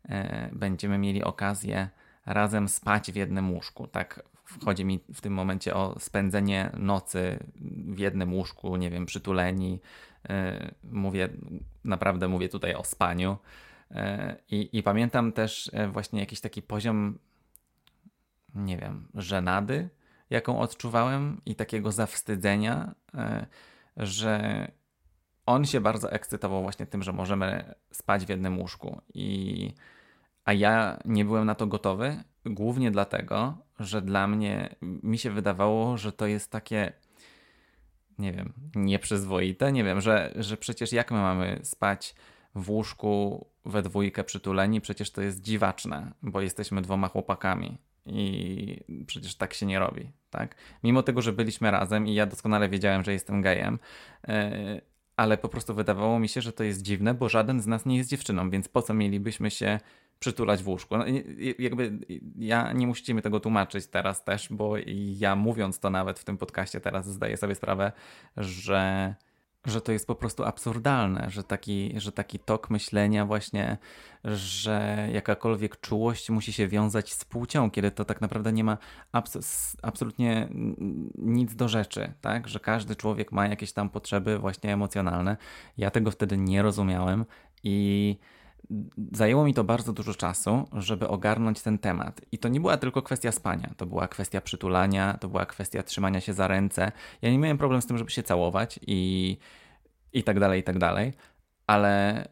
e, 0.08 0.50
będziemy 0.52 0.98
mieli 0.98 1.24
okazję 1.24 1.88
razem 2.26 2.68
spać 2.68 3.12
w 3.12 3.16
jednym 3.16 3.52
łóżku. 3.52 3.86
Tak 3.86 4.22
wchodzi 4.44 4.84
mi 4.84 5.00
w 5.14 5.20
tym 5.20 5.32
momencie 5.32 5.74
o 5.74 6.00
spędzenie 6.00 6.70
nocy 6.76 7.38
w 7.94 7.98
jednym 7.98 8.34
łóżku, 8.34 8.76
nie 8.76 8.90
wiem, 8.90 9.06
przytuleni. 9.06 9.80
E, 10.28 10.70
mówię, 10.92 11.28
naprawdę 11.84 12.28
mówię 12.28 12.48
tutaj 12.48 12.74
o 12.74 12.84
spaniu. 12.84 13.36
E, 13.90 14.36
I, 14.50 14.78
I 14.78 14.82
pamiętam 14.82 15.32
też 15.32 15.70
właśnie 15.92 16.20
jakiś 16.20 16.40
taki 16.40 16.62
poziom, 16.62 17.18
nie 18.54 18.78
wiem, 18.78 19.08
żenady, 19.14 19.88
jaką 20.30 20.60
odczuwałem 20.60 21.40
i 21.46 21.54
takiego 21.54 21.92
zawstydzenia, 21.92 22.94
e, 23.14 23.46
że 23.96 24.66
on 25.46 25.64
się 25.64 25.80
bardzo 25.80 26.12
ekscytował 26.12 26.62
właśnie 26.62 26.86
tym, 26.86 27.02
że 27.02 27.12
możemy 27.12 27.74
spać 27.90 28.26
w 28.26 28.28
jednym 28.28 28.58
łóżku. 28.58 29.00
I, 29.14 29.74
a 30.44 30.52
ja 30.52 30.98
nie 31.04 31.24
byłem 31.24 31.46
na 31.46 31.54
to 31.54 31.66
gotowy, 31.66 32.22
głównie 32.46 32.90
dlatego, 32.90 33.58
że 33.78 34.02
dla 34.02 34.26
mnie 34.26 34.76
mi 34.80 35.18
się 35.18 35.30
wydawało, 35.30 35.96
że 35.96 36.12
to 36.12 36.26
jest 36.26 36.50
takie 36.50 36.92
nie 38.18 38.32
wiem, 38.32 38.52
nieprzyzwoite, 38.74 39.72
nie 39.72 39.84
wiem, 39.84 40.00
że, 40.00 40.32
że 40.36 40.56
przecież 40.56 40.92
jak 40.92 41.10
my 41.10 41.18
mamy 41.18 41.60
spać 41.62 42.14
w 42.54 42.70
łóżku 42.70 43.46
we 43.64 43.82
dwójkę 43.82 44.24
przytuleni, 44.24 44.80
przecież 44.80 45.10
to 45.10 45.22
jest 45.22 45.40
dziwaczne, 45.40 46.12
bo 46.22 46.40
jesteśmy 46.40 46.82
dwoma 46.82 47.08
chłopakami. 47.08 47.78
I 48.10 49.04
przecież 49.06 49.34
tak 49.34 49.54
się 49.54 49.66
nie 49.66 49.78
robi, 49.78 50.12
tak? 50.30 50.54
Mimo 50.84 51.02
tego, 51.02 51.22
że 51.22 51.32
byliśmy 51.32 51.70
razem 51.70 52.06
i 52.06 52.14
ja 52.14 52.26
doskonale 52.26 52.68
wiedziałem, 52.68 53.04
że 53.04 53.12
jestem 53.12 53.42
gejem, 53.42 53.78
e, 54.28 54.80
ale 55.16 55.38
po 55.38 55.48
prostu 55.48 55.74
wydawało 55.74 56.18
mi 56.18 56.28
się, 56.28 56.40
że 56.40 56.52
to 56.52 56.64
jest 56.64 56.82
dziwne, 56.82 57.14
bo 57.14 57.28
żaden 57.28 57.60
z 57.60 57.66
nas 57.66 57.86
nie 57.86 57.96
jest 57.96 58.10
dziewczyną, 58.10 58.50
więc 58.50 58.68
po 58.68 58.82
co 58.82 58.94
mielibyśmy 58.94 59.50
się 59.50 59.80
przytulać 60.18 60.62
w 60.62 60.68
łóżku? 60.68 60.98
No, 60.98 61.04
jakby 61.58 61.98
ja 62.38 62.72
nie 62.72 62.86
musicie 62.86 63.14
mi 63.14 63.22
tego 63.22 63.40
tłumaczyć 63.40 63.86
teraz 63.86 64.24
też, 64.24 64.48
bo 64.50 64.74
ja 65.18 65.36
mówiąc 65.36 65.80
to 65.80 65.90
nawet 65.90 66.18
w 66.18 66.24
tym 66.24 66.38
podcaście 66.38 66.80
teraz 66.80 67.08
zdaję 67.08 67.36
sobie 67.36 67.54
sprawę, 67.54 67.92
że 68.36 69.14
że 69.66 69.80
to 69.80 69.92
jest 69.92 70.06
po 70.06 70.14
prostu 70.14 70.44
absurdalne, 70.44 71.30
że 71.30 71.44
taki, 71.44 71.92
że 71.96 72.12
taki 72.12 72.38
tok 72.38 72.70
myślenia 72.70 73.26
właśnie, 73.26 73.78
że 74.24 75.08
jakakolwiek 75.12 75.80
czułość 75.80 76.30
musi 76.30 76.52
się 76.52 76.68
wiązać 76.68 77.12
z 77.12 77.24
płcią, 77.24 77.70
kiedy 77.70 77.90
to 77.90 78.04
tak 78.04 78.20
naprawdę 78.20 78.52
nie 78.52 78.64
ma 78.64 78.78
abs 79.12 79.76
absolutnie 79.82 80.48
nic 81.18 81.54
do 81.54 81.68
rzeczy, 81.68 82.12
tak? 82.20 82.48
Że 82.48 82.60
każdy 82.60 82.96
człowiek 82.96 83.32
ma 83.32 83.46
jakieś 83.46 83.72
tam 83.72 83.90
potrzeby 83.90 84.38
właśnie 84.38 84.72
emocjonalne. 84.72 85.36
Ja 85.76 85.90
tego 85.90 86.10
wtedy 86.10 86.36
nie 86.36 86.62
rozumiałem 86.62 87.24
i 87.64 88.18
Zajęło 89.12 89.44
mi 89.44 89.54
to 89.54 89.64
bardzo 89.64 89.92
dużo 89.92 90.14
czasu, 90.14 90.68
żeby 90.72 91.08
ogarnąć 91.08 91.62
ten 91.62 91.78
temat. 91.78 92.20
I 92.32 92.38
to 92.38 92.48
nie 92.48 92.60
była 92.60 92.76
tylko 92.76 93.02
kwestia 93.02 93.32
spania, 93.32 93.74
to 93.76 93.86
była 93.86 94.08
kwestia 94.08 94.40
przytulania, 94.40 95.18
to 95.20 95.28
była 95.28 95.46
kwestia 95.46 95.82
trzymania 95.82 96.20
się 96.20 96.34
za 96.34 96.48
ręce. 96.48 96.92
Ja 97.22 97.30
nie 97.30 97.38
miałem 97.38 97.58
problemu 97.58 97.82
z 97.82 97.86
tym, 97.86 97.98
żeby 97.98 98.10
się 98.10 98.22
całować 98.22 98.80
i, 98.86 99.36
i 100.12 100.22
tak 100.22 100.40
dalej, 100.40 100.60
i 100.60 100.62
tak 100.62 100.78
dalej, 100.78 101.12
ale 101.66 102.24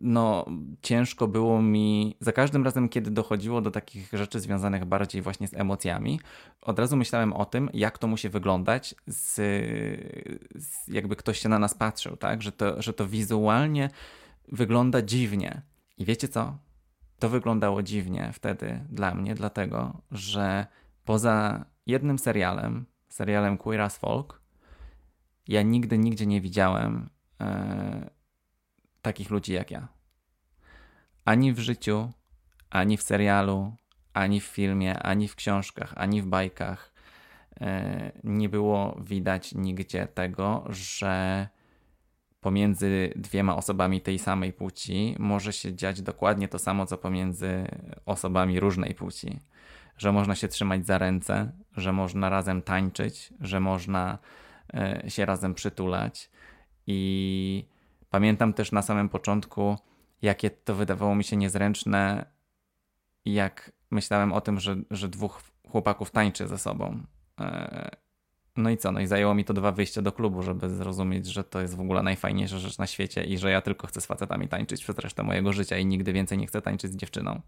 no, 0.00 0.46
ciężko 0.82 1.28
było 1.28 1.62
mi 1.62 2.16
za 2.20 2.32
każdym 2.32 2.64
razem, 2.64 2.88
kiedy 2.88 3.10
dochodziło 3.10 3.60
do 3.60 3.70
takich 3.70 4.10
rzeczy 4.12 4.40
związanych 4.40 4.84
bardziej 4.84 5.22
właśnie 5.22 5.48
z 5.48 5.54
emocjami, 5.54 6.20
od 6.62 6.78
razu 6.78 6.96
myślałem 6.96 7.32
o 7.32 7.44
tym, 7.44 7.70
jak 7.74 7.98
to 7.98 8.06
musi 8.06 8.28
wyglądać, 8.28 8.94
z, 9.06 9.34
z 10.54 10.88
jakby 10.88 11.16
ktoś 11.16 11.38
się 11.38 11.48
na 11.48 11.58
nas 11.58 11.74
patrzył, 11.74 12.16
tak? 12.16 12.42
Że 12.42 12.52
to, 12.52 12.82
że 12.82 12.92
to 12.92 13.06
wizualnie 13.06 13.90
wygląda 14.52 15.02
dziwnie. 15.02 15.62
I 15.96 16.04
wiecie 16.04 16.28
co? 16.28 16.58
To 17.18 17.28
wyglądało 17.28 17.82
dziwnie 17.82 18.30
wtedy 18.32 18.84
dla 18.90 19.14
mnie, 19.14 19.34
dlatego 19.34 20.02
że 20.10 20.66
poza 21.04 21.64
jednym 21.86 22.18
serialem, 22.18 22.86
serialem 23.08 23.58
Queer 23.58 23.80
as 23.80 23.98
Folk, 23.98 24.42
ja 25.48 25.62
nigdy, 25.62 25.98
nigdzie 25.98 26.26
nie 26.26 26.40
widziałem 26.40 27.10
e, 27.40 28.10
takich 29.02 29.30
ludzi 29.30 29.52
jak 29.52 29.70
ja. 29.70 29.88
Ani 31.24 31.52
w 31.52 31.58
życiu, 31.58 32.12
ani 32.70 32.96
w 32.96 33.02
serialu, 33.02 33.72
ani 34.12 34.40
w 34.40 34.44
filmie, 34.44 34.98
ani 34.98 35.28
w 35.28 35.36
książkach, 35.36 35.92
ani 35.96 36.22
w 36.22 36.26
bajkach 36.26 36.92
e, 37.60 38.12
nie 38.24 38.48
było 38.48 39.00
widać 39.00 39.54
nigdzie 39.54 40.06
tego, 40.06 40.64
że 40.68 41.48
pomiędzy 42.40 43.12
dwiema 43.16 43.56
osobami 43.56 44.00
tej 44.00 44.18
samej 44.18 44.52
płci 44.52 45.16
może 45.18 45.52
się 45.52 45.74
dziać 45.74 46.02
dokładnie 46.02 46.48
to 46.48 46.58
samo, 46.58 46.86
co 46.86 46.98
pomiędzy 46.98 47.66
osobami 48.06 48.60
różnej 48.60 48.94
płci. 48.94 49.40
Że 49.96 50.12
można 50.12 50.34
się 50.34 50.48
trzymać 50.48 50.86
za 50.86 50.98
ręce, 50.98 51.52
że 51.76 51.92
można 51.92 52.28
razem 52.28 52.62
tańczyć, 52.62 53.32
że 53.40 53.60
można 53.60 54.18
e, 54.74 55.02
się 55.08 55.26
razem 55.26 55.54
przytulać. 55.54 56.30
I 56.86 57.64
pamiętam 58.10 58.52
też 58.52 58.72
na 58.72 58.82
samym 58.82 59.08
początku, 59.08 59.76
jakie 60.22 60.50
to 60.50 60.74
wydawało 60.74 61.14
mi 61.14 61.24
się 61.24 61.36
niezręczne, 61.36 62.26
jak 63.24 63.72
myślałem 63.90 64.32
o 64.32 64.40
tym, 64.40 64.60
że, 64.60 64.76
że 64.90 65.08
dwóch 65.08 65.42
chłopaków 65.68 66.10
tańczy 66.10 66.48
ze 66.48 66.58
sobą. 66.58 67.02
E, 67.40 68.07
no 68.58 68.70
i 68.70 68.76
co? 68.76 68.92
No 68.92 69.00
i 69.00 69.06
zajęło 69.06 69.34
mi 69.34 69.44
to 69.44 69.54
dwa 69.54 69.72
wyjścia 69.72 70.02
do 70.02 70.12
klubu, 70.12 70.42
żeby 70.42 70.70
zrozumieć, 70.70 71.26
że 71.26 71.44
to 71.44 71.60
jest 71.60 71.76
w 71.76 71.80
ogóle 71.80 72.02
najfajniejsza 72.02 72.58
rzecz 72.58 72.78
na 72.78 72.86
świecie 72.86 73.24
i 73.24 73.38
że 73.38 73.50
ja 73.50 73.60
tylko 73.60 73.86
chcę 73.86 74.00
z 74.00 74.06
facetami 74.06 74.48
tańczyć 74.48 74.82
przez 74.82 74.98
resztę 74.98 75.22
mojego 75.22 75.52
życia 75.52 75.78
i 75.78 75.86
nigdy 75.86 76.12
więcej 76.12 76.38
nie 76.38 76.46
chcę 76.46 76.62
tańczyć 76.62 76.92
z 76.92 76.96
dziewczyną. 76.96 77.40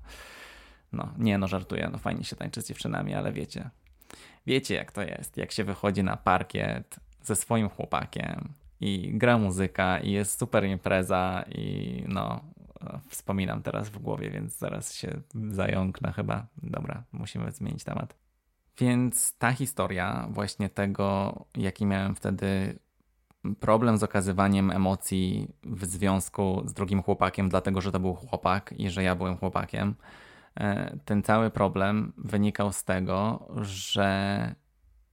No, 0.93 1.09
nie 1.19 1.39
no, 1.39 1.49
żartuję, 1.49 1.89
no 1.93 1.99
fajnie 1.99 2.25
się 2.25 2.37
tańczy 2.37 2.63
z 2.63 2.69
dziewczynami, 2.69 3.15
ale 3.15 3.33
wiecie. 3.33 3.71
Wiecie 4.47 4.75
jak 4.75 4.93
to 4.93 5.03
jest, 5.03 5.37
jak 5.37 5.53
się 5.53 5.65
wychodzi 5.65 6.03
na 6.03 6.17
parkiet 6.17 6.97
ze 7.23 7.37
swoim 7.37 7.69
chłopakiem 7.69 8.49
i 8.81 9.11
gra 9.19 9.39
muzyka 9.39 9.99
i 9.99 10.13
jest 10.13 10.39
super 10.39 10.65
impreza 10.65 11.45
i 11.49 12.05
no, 12.09 12.41
wspominam 13.09 13.63
teraz 13.63 13.89
w 13.89 13.99
głowie, 13.99 14.31
więc 14.31 14.59
zaraz 14.59 14.95
się 14.95 15.21
zająknę 15.51 16.13
chyba. 16.13 16.47
Dobra, 16.63 17.03
musimy 17.13 17.53
zmienić 17.53 17.85
temat. 17.85 18.30
Więc 18.81 19.39
ta 19.39 19.53
historia 19.53 20.29
właśnie 20.31 20.69
tego, 20.69 21.35
jaki 21.57 21.87
miałem 21.87 22.15
wtedy 22.15 22.79
problem 23.61 23.99
z 23.99 24.03
okazywaniem 24.03 24.71
emocji 24.71 25.49
w 25.63 25.85
związku 25.85 26.63
z 26.67 26.73
drugim 26.73 27.03
chłopakiem, 27.03 27.49
dlatego 27.49 27.81
że 27.81 27.93
to 27.93 28.01
był 28.01 28.15
chłopak 28.15 28.75
i 28.77 28.91
że 28.91 29.03
ja 29.03 29.15
byłem 29.15 29.37
chłopakiem. 29.37 29.95
E, 30.61 30.97
ten 31.05 31.23
cały 31.23 31.51
problem 31.51 32.13
wynikał 32.19 32.73
z 32.73 32.85
tego, 32.85 33.49
że 33.63 34.55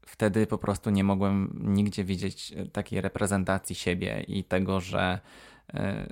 wtedy 0.06 0.48
po 0.48 0.58
prostu 0.58 0.90
nie 0.90 1.04
mogłem 1.04 1.62
nigdzie 1.64 2.04
widzieć 2.04 2.54
takiej 2.74 3.02
reprezentacji 3.02 3.76
siebie 3.76 4.24
i 4.28 4.44
tego, 4.44 4.82
że 4.82 5.20
e, 5.74 6.08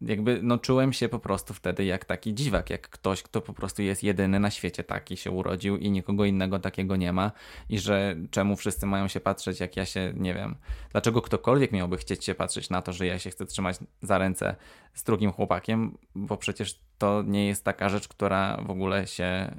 jakby 0.00 0.40
no 0.42 0.58
czułem 0.58 0.92
się 0.92 1.08
po 1.08 1.18
prostu 1.18 1.54
wtedy 1.54 1.84
jak 1.84 2.04
taki 2.04 2.34
dziwak, 2.34 2.70
jak 2.70 2.88
ktoś, 2.88 3.22
kto 3.22 3.40
po 3.40 3.52
prostu 3.52 3.82
jest 3.82 4.02
jedyny 4.02 4.40
na 4.40 4.50
świecie 4.50 4.84
taki 4.84 5.16
się 5.16 5.30
urodził 5.30 5.76
i 5.76 5.90
nikogo 5.90 6.24
innego 6.24 6.58
takiego 6.58 6.96
nie 6.96 7.12
ma 7.12 7.32
i 7.68 7.78
że 7.78 8.16
czemu 8.30 8.56
wszyscy 8.56 8.86
mają 8.86 9.08
się 9.08 9.20
patrzeć 9.20 9.60
jak 9.60 9.76
ja 9.76 9.86
się, 9.86 10.12
nie 10.16 10.34
wiem, 10.34 10.56
dlaczego 10.92 11.22
ktokolwiek 11.22 11.72
miałby 11.72 11.96
chcieć 11.96 12.24
się 12.24 12.34
patrzeć 12.34 12.70
na 12.70 12.82
to, 12.82 12.92
że 12.92 13.06
ja 13.06 13.18
się 13.18 13.30
chcę 13.30 13.46
trzymać 13.46 13.76
za 14.02 14.18
ręce 14.18 14.56
z 14.94 15.02
drugim 15.02 15.32
chłopakiem, 15.32 15.98
bo 16.14 16.36
przecież 16.36 16.80
to 16.98 17.22
nie 17.26 17.46
jest 17.46 17.64
taka 17.64 17.88
rzecz, 17.88 18.08
która 18.08 18.56
w 18.66 18.70
ogóle 18.70 19.06
się, 19.06 19.56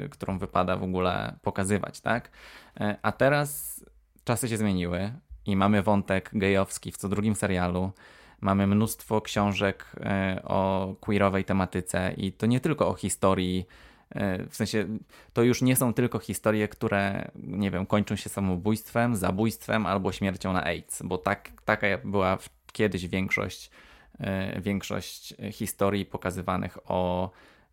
yy, 0.00 0.08
którą 0.08 0.38
wypada 0.38 0.76
w 0.76 0.82
ogóle 0.82 1.36
pokazywać, 1.42 2.00
tak? 2.00 2.30
Yy, 2.80 2.96
a 3.02 3.12
teraz 3.12 3.84
czasy 4.24 4.48
się 4.48 4.56
zmieniły 4.56 5.12
i 5.46 5.56
mamy 5.56 5.82
wątek 5.82 6.30
gejowski 6.32 6.92
w 6.92 6.96
co 6.96 7.08
drugim 7.08 7.34
serialu, 7.34 7.92
Mamy 8.44 8.66
mnóstwo 8.66 9.20
książek 9.20 9.86
e, 10.00 10.40
o 10.44 10.94
queerowej 11.00 11.44
tematyce 11.44 12.14
i 12.16 12.32
to 12.32 12.46
nie 12.46 12.60
tylko 12.60 12.88
o 12.88 12.94
historii. 12.94 13.66
E, 14.10 14.46
w 14.46 14.56
sensie, 14.56 14.86
to 15.32 15.42
już 15.42 15.62
nie 15.62 15.76
są 15.76 15.94
tylko 15.94 16.18
historie, 16.18 16.68
które, 16.68 17.30
nie 17.34 17.70
wiem, 17.70 17.86
kończą 17.86 18.16
się 18.16 18.28
samobójstwem, 18.28 19.16
zabójstwem 19.16 19.86
albo 19.86 20.12
śmiercią 20.12 20.52
na 20.52 20.64
AIDS, 20.64 21.02
bo 21.04 21.18
tak, 21.18 21.52
taka 21.64 21.86
była 22.04 22.38
kiedyś 22.72 23.08
większość, 23.08 23.70
e, 24.20 24.60
większość 24.60 25.34
historii 25.52 26.06
pokazywanych 26.06 26.78
o 26.90 27.30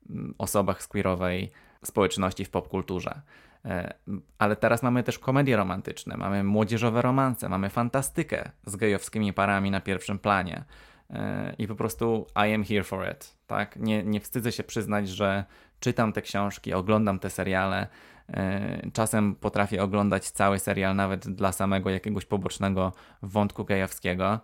mm, 0.09 0.35
osobach 0.37 0.83
z 0.83 0.87
queerowej 0.87 1.51
społeczności 1.83 2.45
w 2.45 2.49
popkulturze. 2.49 3.21
E, 3.65 3.93
ale 4.37 4.55
teraz 4.55 4.83
mamy 4.83 5.03
też 5.03 5.19
komedie 5.19 5.57
romantyczne, 5.57 6.17
mamy 6.17 6.43
młodzieżowe 6.43 7.01
romanse, 7.01 7.49
mamy 7.49 7.69
fantastykę 7.69 8.51
z 8.65 8.75
gejowskimi 8.75 9.33
parami 9.33 9.71
na 9.71 9.81
pierwszym 9.81 10.19
planie. 10.19 10.63
E, 11.09 11.55
I 11.57 11.67
po 11.67 11.75
prostu 11.75 12.27
I 12.35 12.53
am 12.53 12.63
here 12.63 12.83
for 12.83 13.11
it. 13.11 13.37
Tak? 13.47 13.75
Nie, 13.75 14.03
nie 14.03 14.19
wstydzę 14.19 14.51
się 14.51 14.63
przyznać, 14.63 15.09
że 15.09 15.45
czytam 15.79 16.13
te 16.13 16.21
książki, 16.21 16.73
oglądam 16.73 17.19
te 17.19 17.29
seriale. 17.29 17.87
E, 18.29 18.91
czasem 18.93 19.35
potrafię 19.35 19.83
oglądać 19.83 20.29
cały 20.29 20.59
serial 20.59 20.95
nawet 20.95 21.29
dla 21.29 21.51
samego 21.51 21.89
jakiegoś 21.89 22.25
pobocznego 22.25 22.93
wątku 23.21 23.65
gejowskiego. 23.65 24.39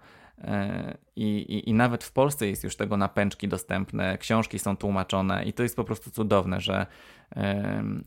I, 1.16 1.24
i, 1.26 1.70
I, 1.70 1.74
nawet 1.74 2.04
w 2.04 2.12
Polsce 2.12 2.48
jest 2.48 2.64
już 2.64 2.76
tego 2.76 2.98
napęczki 2.98 3.48
dostępne, 3.48 4.18
książki 4.18 4.60
są 4.60 4.78
tłumaczone 4.78 5.46
i 5.46 5.54
to 5.54 5.64
jest 5.64 5.76
po 5.76 5.84
prostu 5.84 6.12
cudowne, 6.12 6.62
że, 6.62 6.86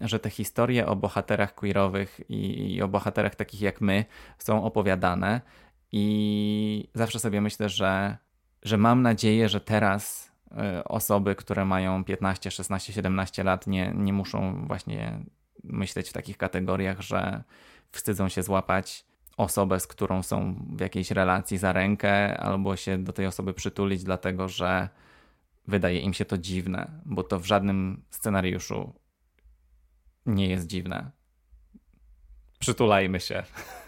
że 0.00 0.18
te 0.18 0.30
historie 0.30 0.86
o 0.86 0.96
bohaterach 0.96 1.54
queerowych 1.54 2.20
i, 2.28 2.74
i 2.74 2.82
o 2.82 2.88
bohaterach 2.88 3.34
takich 3.34 3.60
jak 3.60 3.80
my 3.80 4.04
są 4.38 4.64
opowiadane. 4.64 5.40
I 5.92 6.88
zawsze 6.94 7.18
sobie 7.18 7.40
myślę, 7.40 7.68
że, 7.68 8.16
że 8.62 8.78
mam 8.78 9.02
nadzieję, 9.02 9.48
że 9.48 9.60
teraz 9.60 10.32
e, 10.56 10.84
osoby, 10.84 11.34
które 11.34 11.64
mają 11.64 12.04
15, 12.04 12.50
16, 12.50 12.92
17 12.92 13.44
lat, 13.44 13.66
nie, 13.66 13.92
nie 13.96 14.12
muszą 14.12 14.66
właśnie 14.66 15.20
myśleć 15.64 16.10
w 16.10 16.12
takich 16.12 16.38
kategoriach, 16.38 17.00
że 17.00 17.42
wstydzą 17.92 18.28
się 18.28 18.42
złapać 18.42 19.09
osobę, 19.40 19.80
z 19.80 19.86
którą 19.86 20.22
są 20.22 20.54
w 20.76 20.80
jakiejś 20.80 21.10
relacji 21.10 21.58
za 21.58 21.72
rękę, 21.72 22.38
albo 22.38 22.76
się 22.76 22.98
do 22.98 23.12
tej 23.12 23.26
osoby 23.26 23.54
przytulić, 23.54 24.04
dlatego 24.04 24.48
że 24.48 24.88
wydaje 25.66 26.00
im 26.00 26.14
się 26.14 26.24
to 26.24 26.38
dziwne, 26.38 26.90
bo 27.04 27.22
to 27.22 27.40
w 27.40 27.46
żadnym 27.46 28.02
scenariuszu 28.10 28.92
nie 30.26 30.48
jest 30.48 30.66
dziwne. 30.66 31.10
Przytulajmy 32.58 33.20
się. 33.20 33.42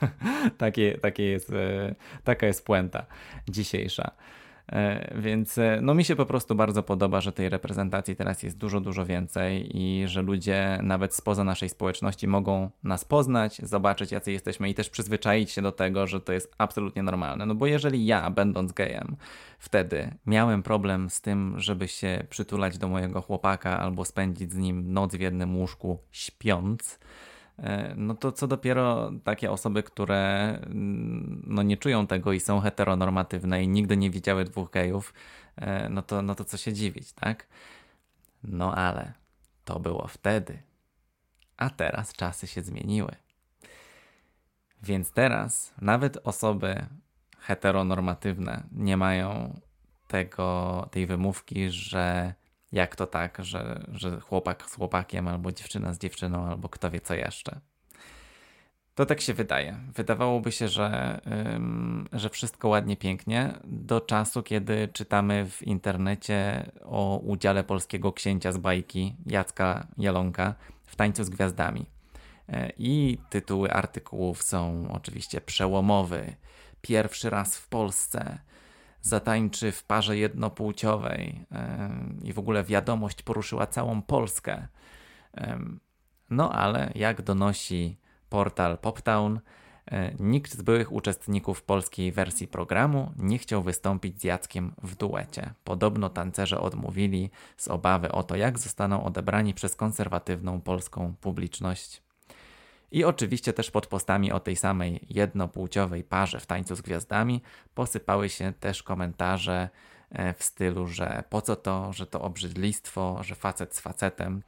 takie, 0.58 0.98
takie 0.98 1.22
jest, 1.22 1.50
e, 1.50 1.94
taka 2.24 2.46
jest 2.46 2.66
puenta 2.66 3.06
dzisiejsza. 3.48 4.10
E, 4.72 5.14
więc 5.20 5.58
e, 5.58 5.78
no 5.82 5.94
mi 5.94 6.04
się 6.04 6.16
po 6.16 6.26
prostu 6.26 6.54
bardzo 6.54 6.82
podoba, 6.82 7.20
że 7.20 7.32
tej 7.32 7.48
reprezentacji 7.48 8.16
teraz 8.16 8.42
jest 8.42 8.58
dużo, 8.58 8.80
dużo 8.80 9.06
więcej 9.06 9.78
i 9.78 10.08
że 10.08 10.22
ludzie 10.22 10.78
nawet 10.82 11.14
spoza 11.14 11.44
naszej 11.44 11.68
społeczności 11.68 12.28
mogą 12.28 12.70
nas 12.82 13.04
poznać, 13.04 13.56
zobaczyć 13.62 14.12
jacy 14.12 14.32
jesteśmy 14.32 14.68
i 14.70 14.74
też 14.74 14.90
przyzwyczaić 14.90 15.50
się 15.50 15.62
do 15.62 15.72
tego, 15.72 16.06
że 16.06 16.20
to 16.20 16.32
jest 16.32 16.54
absolutnie 16.58 17.02
normalne. 17.02 17.46
No 17.46 17.54
bo 17.54 17.66
jeżeli 17.66 18.06
ja, 18.06 18.30
będąc 18.30 18.72
gejem, 18.72 19.16
wtedy 19.58 20.14
miałem 20.26 20.62
problem 20.62 21.10
z 21.10 21.20
tym, 21.20 21.54
żeby 21.56 21.88
się 21.88 22.24
przytulać 22.30 22.78
do 22.78 22.88
mojego 22.88 23.22
chłopaka 23.22 23.78
albo 23.78 24.04
spędzić 24.04 24.52
z 24.52 24.56
nim 24.56 24.92
noc 24.92 25.14
w 25.14 25.20
jednym 25.20 25.56
łóżku 25.56 25.98
śpiąc, 26.12 26.98
no 27.96 28.14
to 28.14 28.32
co 28.32 28.46
dopiero 28.46 29.10
takie 29.24 29.50
osoby, 29.50 29.82
które 29.82 30.48
mm, 30.66 31.42
no 31.46 31.62
nie 31.62 31.76
czują 31.76 32.06
tego 32.06 32.32
i 32.32 32.40
są 32.40 32.60
heteronormatywne 32.60 33.62
i 33.62 33.68
nigdy 33.68 33.96
nie 33.96 34.10
widziały 34.10 34.44
dwóch 34.44 34.70
gejów, 34.70 35.14
e, 35.56 35.88
no 35.88 36.02
to, 36.02 36.22
no 36.22 36.34
to 36.34 36.44
co 36.44 36.56
się 36.56 36.72
dziwić, 36.72 37.12
tak? 37.12 37.46
No 38.44 38.74
ale 38.74 39.12
to 39.64 39.80
było 39.80 40.06
wtedy. 40.06 40.62
A 41.56 41.70
teraz 41.70 42.12
czasy 42.12 42.46
się 42.46 42.62
zmieniły. 42.62 43.14
Więc 44.82 45.10
teraz 45.10 45.74
nawet 45.80 46.18
osoby 46.24 46.86
heteronormatywne 47.38 48.62
nie 48.72 48.96
mają 48.96 49.60
tego, 50.08 50.88
tej 50.90 51.06
wymówki, 51.06 51.70
że 51.70 52.34
jak 52.72 52.96
to 52.96 53.06
tak, 53.06 53.38
że, 53.44 53.86
że 53.92 54.20
chłopak 54.20 54.70
z 54.70 54.74
chłopakiem, 54.74 55.28
albo 55.28 55.52
dziewczyna 55.52 55.92
z 55.92 55.98
dziewczyną, 55.98 56.46
albo 56.46 56.68
kto 56.68 56.90
wie 56.90 57.00
co 57.00 57.14
jeszcze. 57.14 57.60
To 58.94 59.06
tak 59.06 59.20
się 59.20 59.34
wydaje. 59.34 59.76
Wydawałoby 59.94 60.52
się, 60.52 60.68
że, 60.68 61.20
ym, 61.54 62.08
że 62.12 62.30
wszystko 62.30 62.68
ładnie, 62.68 62.96
pięknie, 62.96 63.54
do 63.64 64.00
czasu, 64.00 64.42
kiedy 64.42 64.88
czytamy 64.92 65.46
w 65.50 65.62
internecie 65.62 66.70
o 66.84 67.18
udziale 67.18 67.64
polskiego 67.64 68.12
księcia 68.12 68.52
z 68.52 68.58
bajki 68.58 69.16
Jacka 69.26 69.86
Jelonka 69.98 70.54
w 70.84 70.96
Tańcu 70.96 71.24
z 71.24 71.30
Gwiazdami. 71.30 71.86
E, 72.48 72.72
I 72.78 73.18
tytuły 73.30 73.72
artykułów 73.72 74.42
są 74.42 74.88
oczywiście 74.90 75.40
przełomowy. 75.40 76.36
Pierwszy 76.80 77.30
raz 77.30 77.56
w 77.56 77.68
Polsce 77.68 78.38
zatańczy 79.02 79.72
w 79.72 79.84
parze 79.84 80.16
jednopłciowej 80.16 81.46
i 82.22 82.32
w 82.32 82.38
ogóle 82.38 82.64
wiadomość 82.64 83.22
poruszyła 83.22 83.66
całą 83.66 84.02
Polskę. 84.02 84.66
No 86.30 86.52
ale 86.52 86.92
jak 86.94 87.22
donosi 87.22 87.96
portal 88.28 88.78
Poptown, 88.78 89.40
e, 89.86 90.14
nikt 90.20 90.54
z 90.54 90.62
byłych 90.62 90.92
uczestników 90.92 91.62
polskiej 91.62 92.12
wersji 92.12 92.48
programu 92.48 93.12
nie 93.16 93.38
chciał 93.38 93.62
wystąpić 93.62 94.20
z 94.20 94.24
Jackiem 94.24 94.72
w 94.82 94.94
duecie. 94.94 95.54
Podobno 95.64 96.08
tancerze 96.08 96.60
odmówili 96.60 97.30
z 97.56 97.68
obawy 97.68 98.12
o 98.12 98.22
to, 98.22 98.36
jak 98.36 98.58
zostaną 98.58 99.04
odebrani 99.04 99.54
przez 99.54 99.76
konserwatywną 99.76 100.60
polską 100.60 101.14
publiczność. 101.20 102.02
I 102.92 103.04
oczywiście 103.04 103.52
też 103.52 103.70
pod 103.70 103.86
postami 103.86 104.32
o 104.32 104.40
tej 104.40 104.56
samej 104.56 105.00
jednopłciowej 105.10 106.04
parze 106.04 106.40
w 106.40 106.46
tańcu 106.46 106.76
z 106.76 106.80
gwiazdami 106.80 107.42
posypały 107.74 108.28
się 108.28 108.52
też 108.60 108.82
komentarze 108.82 109.68
e, 110.10 110.34
w 110.34 110.42
stylu, 110.42 110.86
że 110.86 111.24
po 111.30 111.40
co 111.40 111.56
to, 111.56 111.92
że 111.92 112.06
to 112.06 112.20
obrzydlistwo, 112.20 113.18
że 113.22 113.34
facet 113.34 113.76
z 113.76 113.80
facetem. 113.80 114.42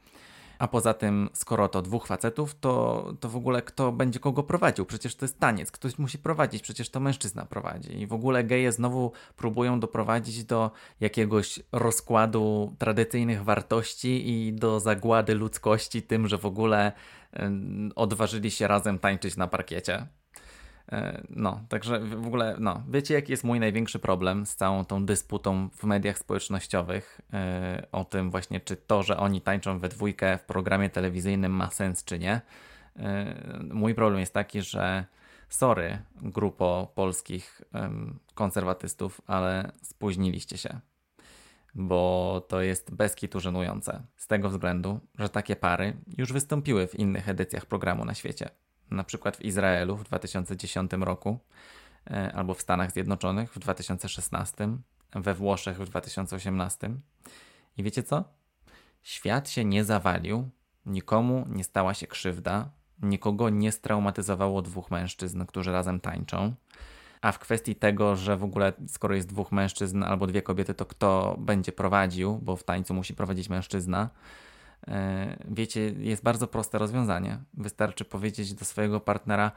A 0.59 0.67
poza 0.67 0.93
tym, 0.93 1.29
skoro 1.33 1.67
to 1.67 1.81
dwóch 1.81 2.07
facetów, 2.07 2.55
to, 2.59 3.13
to 3.19 3.29
w 3.29 3.35
ogóle 3.35 3.61
kto 3.61 3.91
będzie 3.91 4.19
kogo 4.19 4.43
prowadził? 4.43 4.85
Przecież 4.85 5.15
to 5.15 5.25
jest 5.25 5.39
taniec, 5.39 5.71
ktoś 5.71 5.97
musi 5.97 6.17
prowadzić, 6.17 6.61
przecież 6.61 6.89
to 6.89 6.99
mężczyzna 6.99 7.45
prowadzi. 7.45 7.99
I 7.99 8.07
w 8.07 8.13
ogóle 8.13 8.43
geje 8.43 8.71
znowu 8.71 9.11
próbują 9.35 9.79
doprowadzić 9.79 10.43
do 10.43 10.71
jakiegoś 10.99 11.59
rozkładu 11.71 12.75
tradycyjnych 12.79 13.43
wartości 13.43 14.29
i 14.29 14.53
do 14.53 14.79
zagłady 14.79 15.35
ludzkości 15.35 16.01
tym, 16.01 16.27
że 16.27 16.37
w 16.37 16.45
ogóle 16.45 16.91
odważyli 17.95 18.51
się 18.51 18.67
razem 18.67 18.99
tańczyć 18.99 19.37
na 19.37 19.47
parkiecie. 19.47 20.07
E, 20.91 21.23
no, 21.29 21.59
także 21.69 21.99
w 21.99 22.27
ogóle, 22.27 22.55
no, 22.59 22.83
wiecie 22.89 23.13
jaki 23.13 23.31
jest 23.31 23.43
mój 23.43 23.59
największy 23.59 23.99
problem 23.99 24.45
z 24.45 24.55
całą 24.55 24.85
tą 24.85 25.05
dysputą 25.05 25.69
w 25.69 25.83
mediach 25.83 26.17
społecznościowych 26.17 27.21
e, 27.33 27.87
o 27.91 28.05
tym 28.05 28.31
właśnie, 28.31 28.59
czy 28.59 28.75
to, 28.75 29.03
że 29.03 29.17
oni 29.17 29.41
tańczą 29.41 29.79
we 29.79 29.89
dwójkę 29.89 30.37
w 30.37 30.43
programie 30.43 30.89
telewizyjnym 30.89 31.51
ma 31.51 31.69
sens, 31.69 32.03
czy 32.03 32.19
nie. 32.19 32.41
E, 32.95 33.35
mój 33.71 33.95
problem 33.95 34.19
jest 34.19 34.33
taki, 34.33 34.61
że 34.61 35.05
sorry, 35.49 35.97
grupo 36.21 36.91
polskich 36.95 37.61
konserwatystów, 38.33 39.21
ale 39.27 39.71
spóźniliście 39.81 40.57
się 40.57 40.79
bo 41.75 42.41
to 42.47 42.61
jest 42.61 42.93
bez 42.93 43.15
żenujące. 43.35 44.01
Z 44.15 44.27
tego 44.27 44.49
względu, 44.49 44.99
że 45.19 45.29
takie 45.29 45.55
pary 45.55 45.93
już 46.17 46.33
wystąpiły 46.33 46.87
w 46.87 46.95
innych 46.95 47.29
edycjach 47.29 47.65
programu 47.65 48.05
na 48.05 48.13
świecie. 48.13 48.49
Na 48.91 49.03
przykład 49.03 49.37
w 49.37 49.41
Izraelu 49.41 49.97
w 49.97 50.03
2010 50.03 50.91
roku, 50.93 51.39
e, 52.11 52.31
albo 52.35 52.53
w 52.53 52.61
Stanach 52.61 52.91
Zjednoczonych 52.91 53.53
w 53.53 53.59
2016, 53.59 54.77
we 55.15 55.33
Włoszech 55.33 55.77
w 55.77 55.89
2018. 55.89 56.89
I 57.77 57.83
wiecie 57.83 58.03
co? 58.03 58.23
Świat 59.01 59.49
się 59.49 59.65
nie 59.65 59.83
zawalił, 59.83 60.49
nikomu 60.85 61.45
nie 61.49 61.63
stała 61.63 61.93
się 61.93 62.07
krzywda, 62.07 62.69
nikogo 63.01 63.49
nie 63.49 63.71
straumatyzowało 63.71 64.61
dwóch 64.61 64.91
mężczyzn, 64.91 65.45
którzy 65.45 65.71
razem 65.71 65.99
tańczą. 65.99 66.53
A 67.21 67.31
w 67.31 67.39
kwestii 67.39 67.75
tego, 67.75 68.15
że 68.15 68.37
w 68.37 68.43
ogóle 68.43 68.73
skoro 68.87 69.15
jest 69.15 69.27
dwóch 69.27 69.51
mężczyzn 69.51 70.03
albo 70.03 70.27
dwie 70.27 70.41
kobiety, 70.41 70.73
to 70.73 70.85
kto 70.85 71.35
będzie 71.39 71.71
prowadził, 71.71 72.37
bo 72.37 72.55
w 72.55 72.63
tańcu 72.63 72.93
musi 72.93 73.13
prowadzić 73.13 73.49
mężczyzna. 73.49 74.09
E, 74.87 75.37
wiecie, 75.49 75.81
jest 75.81 76.23
bardzo 76.23 76.47
proste 76.47 76.77
rozwiązanie. 76.77 77.39
Wystarczy 77.53 78.05
powiedzieć 78.05 78.53
do 78.53 78.65
swojego 78.65 78.99
partnera: 78.99 79.51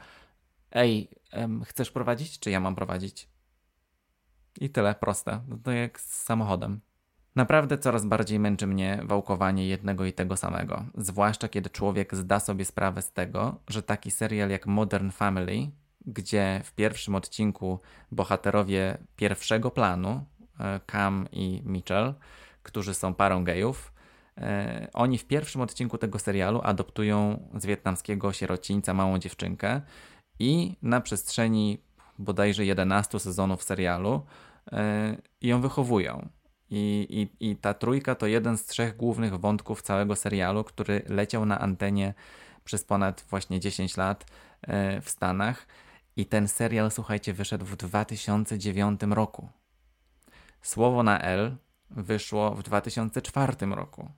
Ej, 0.71 1.09
chcesz 1.65 1.91
prowadzić, 1.91 2.39
czy 2.39 2.51
ja 2.51 2.59
mam 2.59 2.75
prowadzić? 2.75 3.29
I 4.61 4.69
tyle, 4.69 4.95
proste. 4.95 5.41
No 5.47 5.57
to 5.63 5.71
jak 5.71 5.99
z 5.99 6.23
samochodem. 6.23 6.79
Naprawdę 7.35 7.77
coraz 7.77 8.05
bardziej 8.05 8.39
męczy 8.39 8.67
mnie 8.67 9.01
wałkowanie 9.03 9.67
jednego 9.67 10.05
i 10.05 10.13
tego 10.13 10.37
samego. 10.37 10.85
Zwłaszcza 10.97 11.47
kiedy 11.47 11.69
człowiek 11.69 12.15
zda 12.15 12.39
sobie 12.39 12.65
sprawę 12.65 13.01
z 13.01 13.11
tego, 13.11 13.59
że 13.67 13.83
taki 13.83 14.11
serial 14.11 14.49
jak 14.49 14.67
Modern 14.67 15.09
Family 15.09 15.71
gdzie 16.05 16.61
w 16.63 16.73
pierwszym 16.73 17.15
odcinku 17.15 17.79
bohaterowie 18.11 18.97
pierwszego 19.15 19.71
planu, 19.71 20.25
e, 20.59 20.79
Cam 20.91 21.27
i 21.31 21.61
Mitchell, 21.65 22.13
którzy 22.63 22.93
są 22.93 23.13
parą 23.13 23.43
gejów, 23.43 23.93
oni 24.93 25.17
w 25.17 25.25
pierwszym 25.25 25.61
odcinku 25.61 25.97
tego 25.97 26.19
serialu 26.19 26.61
adoptują 26.63 27.47
z 27.57 27.65
wietnamskiego 27.65 28.33
sierocińca 28.33 28.93
małą 28.93 29.19
dziewczynkę 29.19 29.81
i 30.39 30.75
na 30.81 31.01
przestrzeni 31.01 31.83
bodajże 32.19 32.65
11 32.65 33.19
sezonów 33.19 33.63
serialu 33.63 34.25
e, 34.71 35.17
ją 35.41 35.61
wychowują. 35.61 36.29
I, 36.69 37.07
i, 37.39 37.49
I 37.49 37.55
ta 37.55 37.73
trójka 37.73 38.15
to 38.15 38.27
jeden 38.27 38.57
z 38.57 38.65
trzech 38.65 38.97
głównych 38.97 39.39
wątków 39.39 39.81
całego 39.81 40.15
serialu, 40.15 40.63
który 40.63 41.01
leciał 41.07 41.45
na 41.45 41.59
antenie 41.59 42.13
przez 42.63 42.83
ponad 42.83 43.25
właśnie 43.29 43.59
10 43.59 43.97
lat 43.97 44.25
w 45.01 45.09
Stanach. 45.09 45.67
I 46.15 46.25
ten 46.25 46.47
serial, 46.47 46.91
słuchajcie, 46.91 47.33
wyszedł 47.33 47.65
w 47.65 47.75
2009 47.75 49.01
roku. 49.09 49.49
Słowo 50.61 51.03
na 51.03 51.21
L 51.21 51.57
wyszło 51.89 52.55
w 52.55 52.63
2004 52.63 53.53
roku. 53.65 54.09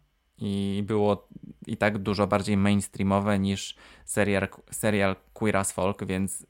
I 0.41 0.83
było 0.85 1.27
i 1.67 1.77
tak 1.77 1.97
dużo 1.97 2.27
bardziej 2.27 2.57
mainstreamowe 2.57 3.39
niż 3.39 3.75
serial, 4.05 4.47
serial 4.71 5.15
Queer 5.33 5.57
as 5.57 5.71
Folk, 5.71 6.05
więc 6.05 6.45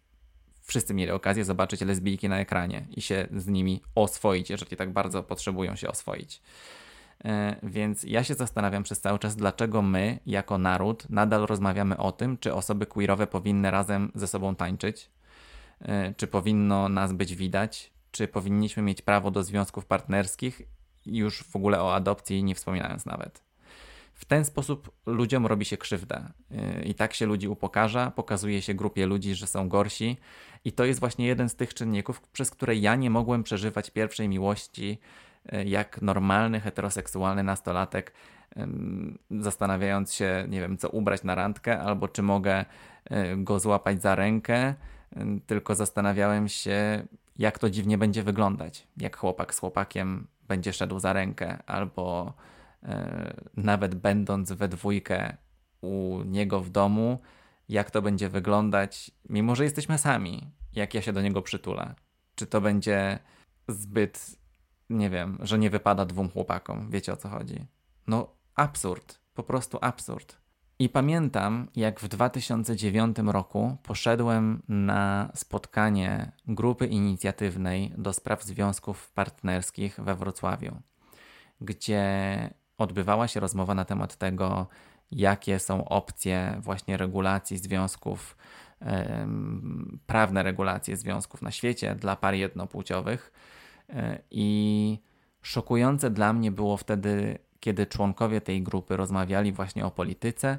wszyscy 0.63 0.93
mieli 0.93 1.11
okazję 1.11 1.45
zobaczyć 1.45 1.81
lesbijki 1.81 2.29
na 2.29 2.39
ekranie 2.39 2.87
i 2.89 3.01
się 3.01 3.27
z 3.35 3.47
nimi 3.47 3.81
oswoić, 3.95 4.49
jeżeli 4.49 4.77
tak 4.77 4.93
bardzo 4.93 5.23
potrzebują 5.23 5.75
się 5.75 5.89
oswoić. 5.89 6.41
E, 7.25 7.55
więc 7.63 8.03
ja 8.03 8.23
się 8.23 8.33
zastanawiam 8.33 8.83
przez 8.83 9.01
cały 9.01 9.19
czas, 9.19 9.35
dlaczego 9.35 9.81
my, 9.81 10.19
jako 10.25 10.57
naród, 10.57 11.09
nadal 11.09 11.45
rozmawiamy 11.45 11.97
o 11.97 12.11
tym, 12.11 12.37
czy 12.37 12.53
osoby 12.53 12.85
queerowe 12.85 13.27
powinny 13.27 13.71
razem 13.71 14.11
ze 14.15 14.27
sobą 14.27 14.55
tańczyć, 14.55 15.09
E, 15.81 16.13
czy 16.13 16.27
powinno 16.27 16.89
nas 16.89 17.13
być 17.13 17.35
widać, 17.35 17.91
czy 18.11 18.27
powinniśmy 18.27 18.83
mieć 18.83 19.01
prawo 19.01 19.31
do 19.31 19.43
związków 19.43 19.85
partnerskich, 19.85 20.61
już 21.05 21.43
w 21.43 21.55
ogóle 21.55 21.81
o 21.81 21.95
adopcji 21.95 22.43
nie 22.43 22.55
wspominając 22.55 23.05
nawet. 23.05 23.43
W 24.21 24.25
ten 24.25 24.45
sposób 24.45 24.91
ludziom 25.05 25.45
robi 25.45 25.65
się 25.65 25.77
krzywda 25.77 26.31
e, 26.51 26.83
i 26.83 26.93
tak 26.93 27.13
się 27.13 27.25
ludzi 27.25 27.47
upokarza, 27.47 28.11
pokazuje 28.11 28.61
się 28.61 28.73
grupie 28.73 29.05
ludzi, 29.05 29.35
że 29.35 29.47
są 29.47 29.69
gorsi, 29.69 30.17
i 30.65 30.71
to 30.71 30.85
jest 30.85 30.99
właśnie 30.99 31.27
jeden 31.27 31.49
z 31.49 31.55
tych 31.55 31.73
czynników, 31.73 32.21
przez 32.21 32.51
które 32.51 32.75
ja 32.75 32.95
nie 32.95 33.09
mogłem 33.09 33.43
przeżywać 33.43 33.89
pierwszej 33.89 34.29
miłości 34.29 34.99
e, 35.45 35.63
jak 35.63 36.01
normalny 36.01 36.59
heteroseksualny 36.59 37.43
nastolatek, 37.43 38.13
zastanawiając 39.31 40.13
się, 40.13 40.45
nie 40.49 40.59
wiem, 40.61 40.77
co 40.77 40.89
ubrać 40.89 41.23
na 41.23 41.35
randkę, 41.35 41.79
albo 41.79 42.07
czy 42.07 42.21
mogę 42.21 42.65
go 43.37 43.59
złapać 43.59 44.01
za 44.01 44.15
rękę. 44.15 44.73
Tylko 45.47 45.75
zastanawiałem 45.75 46.47
się, 46.47 47.07
jak 47.37 47.59
to 47.59 47.69
dziwnie 47.69 47.97
będzie 47.97 48.23
wyglądać, 48.23 48.87
jak 48.97 49.17
chłopak 49.17 49.55
z 49.55 49.59
chłopakiem 49.59 50.27
będzie 50.47 50.73
szedł 50.73 50.99
za 50.99 51.13
rękę, 51.13 51.57
albo 51.65 52.33
nawet 53.57 53.95
będąc 53.95 54.51
we 54.51 54.67
dwójkę 54.67 55.37
u 55.81 56.21
niego 56.25 56.61
w 56.61 56.69
domu, 56.69 57.19
jak 57.69 57.91
to 57.91 58.01
będzie 58.01 58.29
wyglądać, 58.29 59.11
mimo 59.29 59.55
że 59.55 59.63
jesteśmy 59.63 59.97
sami, 59.97 60.51
jak 60.73 60.93
ja 60.93 61.01
się 61.01 61.13
do 61.13 61.21
niego 61.21 61.41
przytulę. 61.41 61.95
Czy 62.35 62.47
to 62.47 62.61
będzie 62.61 63.19
zbyt, 63.67 64.35
nie 64.89 65.09
wiem, 65.09 65.37
że 65.41 65.59
nie 65.59 65.69
wypada 65.69 66.05
dwóm 66.05 66.29
chłopakom, 66.29 66.89
wiecie 66.89 67.13
o 67.13 67.17
co 67.17 67.29
chodzi? 67.29 67.65
No, 68.07 68.35
absurd, 68.55 69.19
po 69.33 69.43
prostu 69.43 69.77
absurd. 69.81 70.41
I 70.79 70.89
pamiętam, 70.89 71.67
jak 71.75 71.99
w 71.99 72.07
2009 72.07 73.17
roku 73.25 73.77
poszedłem 73.83 74.61
na 74.67 75.31
spotkanie 75.35 76.31
grupy 76.47 76.87
inicjatywnej 76.87 77.93
do 77.97 78.13
spraw 78.13 78.43
związków 78.43 79.11
partnerskich 79.11 79.99
we 79.99 80.15
Wrocławiu, 80.15 80.81
gdzie 81.61 82.53
odbywała 82.81 83.27
się 83.27 83.39
rozmowa 83.39 83.75
na 83.75 83.85
temat 83.85 84.15
tego, 84.15 84.67
jakie 85.11 85.59
są 85.59 85.85
opcje 85.85 86.57
właśnie 86.59 86.97
regulacji 86.97 87.57
związków, 87.57 88.37
prawne 90.07 90.43
regulacje 90.43 90.97
związków 90.97 91.41
na 91.41 91.51
świecie 91.51 91.95
dla 91.95 92.15
par 92.15 92.33
jednopłciowych. 92.33 93.31
E, 93.89 94.19
I 94.31 94.99
szokujące 95.41 96.09
dla 96.09 96.33
mnie 96.33 96.51
było 96.51 96.77
wtedy 96.77 97.39
kiedy 97.59 97.85
członkowie 97.85 98.41
tej 98.41 98.63
grupy 98.63 98.97
rozmawiali 98.97 99.51
właśnie 99.51 99.85
o 99.85 99.91
polityce 99.91 100.57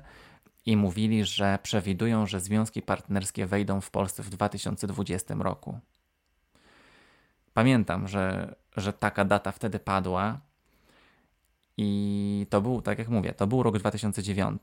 i 0.66 0.76
mówili, 0.76 1.24
że 1.24 1.58
przewidują, 1.62 2.26
że 2.26 2.40
związki 2.40 2.82
partnerskie 2.82 3.46
wejdą 3.46 3.80
w 3.80 3.90
Polsce 3.90 4.22
w 4.22 4.30
2020 4.30 5.34
roku. 5.34 5.78
Pamiętam, 7.54 8.08
że, 8.08 8.54
że 8.76 8.92
taka 8.92 9.24
data 9.24 9.52
wtedy 9.52 9.78
padła 9.78 10.40
i 11.82 12.46
to 12.50 12.60
był, 12.60 12.82
tak 12.82 12.98
jak 12.98 13.08
mówię, 13.08 13.32
to 13.32 13.46
był 13.46 13.62
rok 13.62 13.78
2009. 13.78 14.62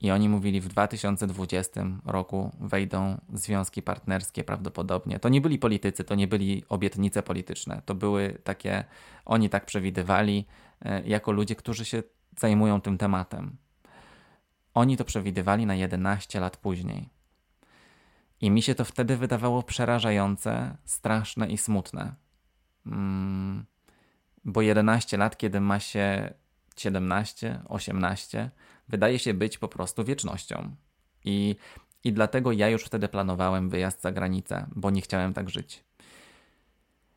I 0.00 0.10
oni 0.10 0.28
mówili, 0.28 0.60
w 0.60 0.68
2020 0.68 1.86
roku 2.04 2.50
wejdą 2.60 3.20
związki 3.32 3.82
partnerskie 3.82 4.44
prawdopodobnie. 4.44 5.18
To 5.18 5.28
nie 5.28 5.40
byli 5.40 5.58
politycy, 5.58 6.04
to 6.04 6.14
nie 6.14 6.28
byli 6.28 6.64
obietnice 6.68 7.22
polityczne. 7.22 7.82
To 7.84 7.94
były 7.94 8.38
takie, 8.44 8.84
oni 9.24 9.48
tak 9.48 9.66
przewidywali, 9.66 10.46
e, 10.82 11.02
jako 11.06 11.32
ludzie, 11.32 11.54
którzy 11.54 11.84
się 11.84 12.02
zajmują 12.38 12.80
tym 12.80 12.98
tematem. 12.98 13.56
Oni 14.74 14.96
to 14.96 15.04
przewidywali 15.04 15.66
na 15.66 15.74
11 15.74 16.40
lat 16.40 16.56
później. 16.56 17.08
I 18.40 18.50
mi 18.50 18.62
się 18.62 18.74
to 18.74 18.84
wtedy 18.84 19.16
wydawało 19.16 19.62
przerażające, 19.62 20.76
straszne 20.84 21.48
i 21.48 21.58
smutne. 21.58 22.14
Mm, 22.86 23.64
bo 24.44 24.62
11 24.62 25.16
lat, 25.16 25.36
kiedy 25.36 25.60
ma 25.60 25.80
się 25.80 26.34
17, 26.76 27.60
18, 27.68 28.50
wydaje 28.88 29.18
się 29.18 29.34
być 29.34 29.58
po 29.58 29.68
prostu 29.68 30.04
wiecznością. 30.04 30.76
I, 31.24 31.56
I 32.04 32.12
dlatego 32.12 32.52
ja 32.52 32.68
już 32.68 32.84
wtedy 32.84 33.08
planowałem 33.08 33.68
wyjazd 33.68 34.02
za 34.02 34.12
granicę, 34.12 34.66
bo 34.76 34.90
nie 34.90 35.00
chciałem 35.00 35.34
tak 35.34 35.50
żyć. 35.50 35.84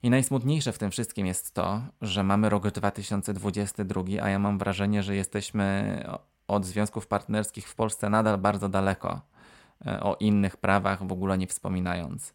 I 0.03 0.09
najsmutniejsze 0.09 0.71
w 0.71 0.77
tym 0.77 0.91
wszystkim 0.91 1.25
jest 1.25 1.53
to, 1.53 1.81
że 2.01 2.23
mamy 2.23 2.49
rok 2.49 2.71
2022, 2.71 4.03
a 4.21 4.29
ja 4.29 4.39
mam 4.39 4.57
wrażenie, 4.57 5.03
że 5.03 5.15
jesteśmy 5.15 6.03
od 6.47 6.65
związków 6.65 7.07
partnerskich 7.07 7.67
w 7.69 7.75
Polsce 7.75 8.09
nadal 8.09 8.37
bardzo 8.37 8.69
daleko, 8.69 9.21
e, 9.85 9.99
o 9.99 10.15
innych 10.19 10.57
prawach 10.57 11.07
w 11.07 11.11
ogóle 11.11 11.37
nie 11.37 11.47
wspominając. 11.47 12.33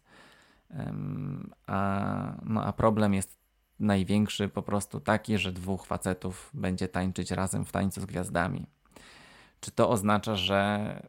A, 1.67 2.35
no, 2.45 2.63
a 2.63 2.73
problem 2.73 3.13
jest 3.13 3.42
największy 3.79 4.49
po 4.49 4.61
prostu 4.61 4.99
taki, 4.99 5.37
że 5.37 5.51
dwóch 5.51 5.85
facetów 5.85 6.49
będzie 6.53 6.87
tańczyć 6.87 7.31
razem 7.31 7.65
w 7.65 7.71
tańcu 7.71 8.01
z 8.01 8.05
gwiazdami. 8.05 8.65
Czy 9.59 9.71
to 9.71 9.89
oznacza, 9.89 10.35
że 10.35 11.01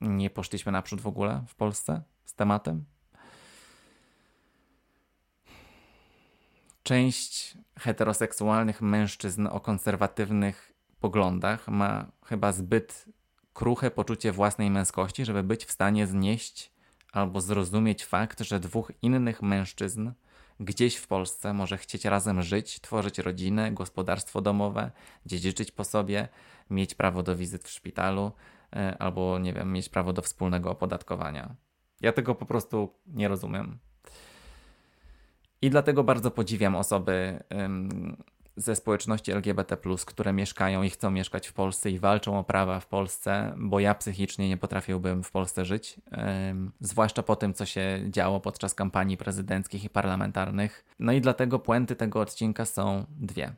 nie 0.00 0.30
poszliśmy 0.30 0.72
naprzód 0.72 1.00
w 1.00 1.06
ogóle 1.06 1.44
w 1.48 1.54
Polsce 1.54 2.02
z 2.24 2.34
tematem? 2.34 2.84
Część 6.82 7.58
heteroseksualnych 7.78 8.82
mężczyzn 8.82 9.46
o 9.46 9.60
konserwatywnych 9.60 10.72
poglądach 11.00 11.68
ma 11.68 12.06
chyba 12.24 12.52
zbyt 12.52 13.06
kruche 13.52 13.90
poczucie 13.90 14.32
własnej 14.32 14.70
męskości, 14.70 15.24
żeby 15.24 15.42
być 15.42 15.64
w 15.64 15.70
stanie 15.70 16.06
znieść 16.06 16.72
albo 17.12 17.40
zrozumieć 17.40 18.04
fakt, 18.04 18.40
że 18.40 18.60
dwóch 18.60 18.92
innych 19.02 19.42
mężczyzn 19.42 20.10
gdzieś 20.60 20.96
w 20.96 21.06
Polsce 21.06 21.52
może 21.52 21.78
chcieć 21.78 22.04
razem 22.04 22.42
żyć, 22.42 22.80
tworzyć 22.80 23.18
rodzinę, 23.18 23.72
gospodarstwo 23.72 24.40
domowe, 24.40 24.90
dziedziczyć 25.26 25.72
po 25.72 25.84
sobie, 25.84 26.28
mieć 26.70 26.94
prawo 26.94 27.22
do 27.22 27.36
wizyt 27.36 27.64
w 27.64 27.70
szpitalu 27.70 28.32
e, 28.72 28.96
albo, 28.98 29.38
nie 29.38 29.52
wiem, 29.52 29.72
mieć 29.72 29.88
prawo 29.88 30.12
do 30.12 30.22
wspólnego 30.22 30.70
opodatkowania. 30.70 31.54
Ja 32.00 32.12
tego 32.12 32.34
po 32.34 32.46
prostu 32.46 32.94
nie 33.06 33.28
rozumiem. 33.28 33.78
I 35.62 35.70
dlatego 35.70 36.04
bardzo 36.04 36.30
podziwiam 36.30 36.76
osoby 36.76 37.42
ze 38.60 38.76
społeczności 38.76 39.32
LGBT, 39.32 39.76
które 40.06 40.32
mieszkają 40.32 40.82
i 40.82 40.90
chcą 40.90 41.10
mieszkać 41.10 41.48
w 41.48 41.52
Polsce 41.52 41.90
i 41.90 41.98
walczą 41.98 42.38
o 42.38 42.44
prawa 42.44 42.80
w 42.80 42.86
Polsce, 42.86 43.54
bo 43.56 43.80
ja 43.80 43.94
psychicznie 43.94 44.48
nie 44.48 44.56
potrafiłbym 44.56 45.22
w 45.22 45.30
Polsce 45.30 45.64
żyć. 45.64 46.00
zwłaszcza 46.80 47.22
po 47.22 47.36
tym, 47.36 47.54
co 47.54 47.66
się 47.66 48.00
działo 48.08 48.40
podczas 48.40 48.74
kampanii 48.74 49.16
prezydenckich 49.16 49.84
i 49.84 49.90
parlamentarnych. 49.90 50.84
No 50.98 51.12
i 51.12 51.20
dlatego 51.20 51.58
puenty 51.58 51.96
tego 51.96 52.20
odcinka 52.20 52.64
są 52.64 53.06
dwie. 53.08 53.52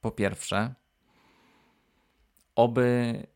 Po 0.00 0.10
pierwsze, 0.10 0.74
oby 2.54 3.26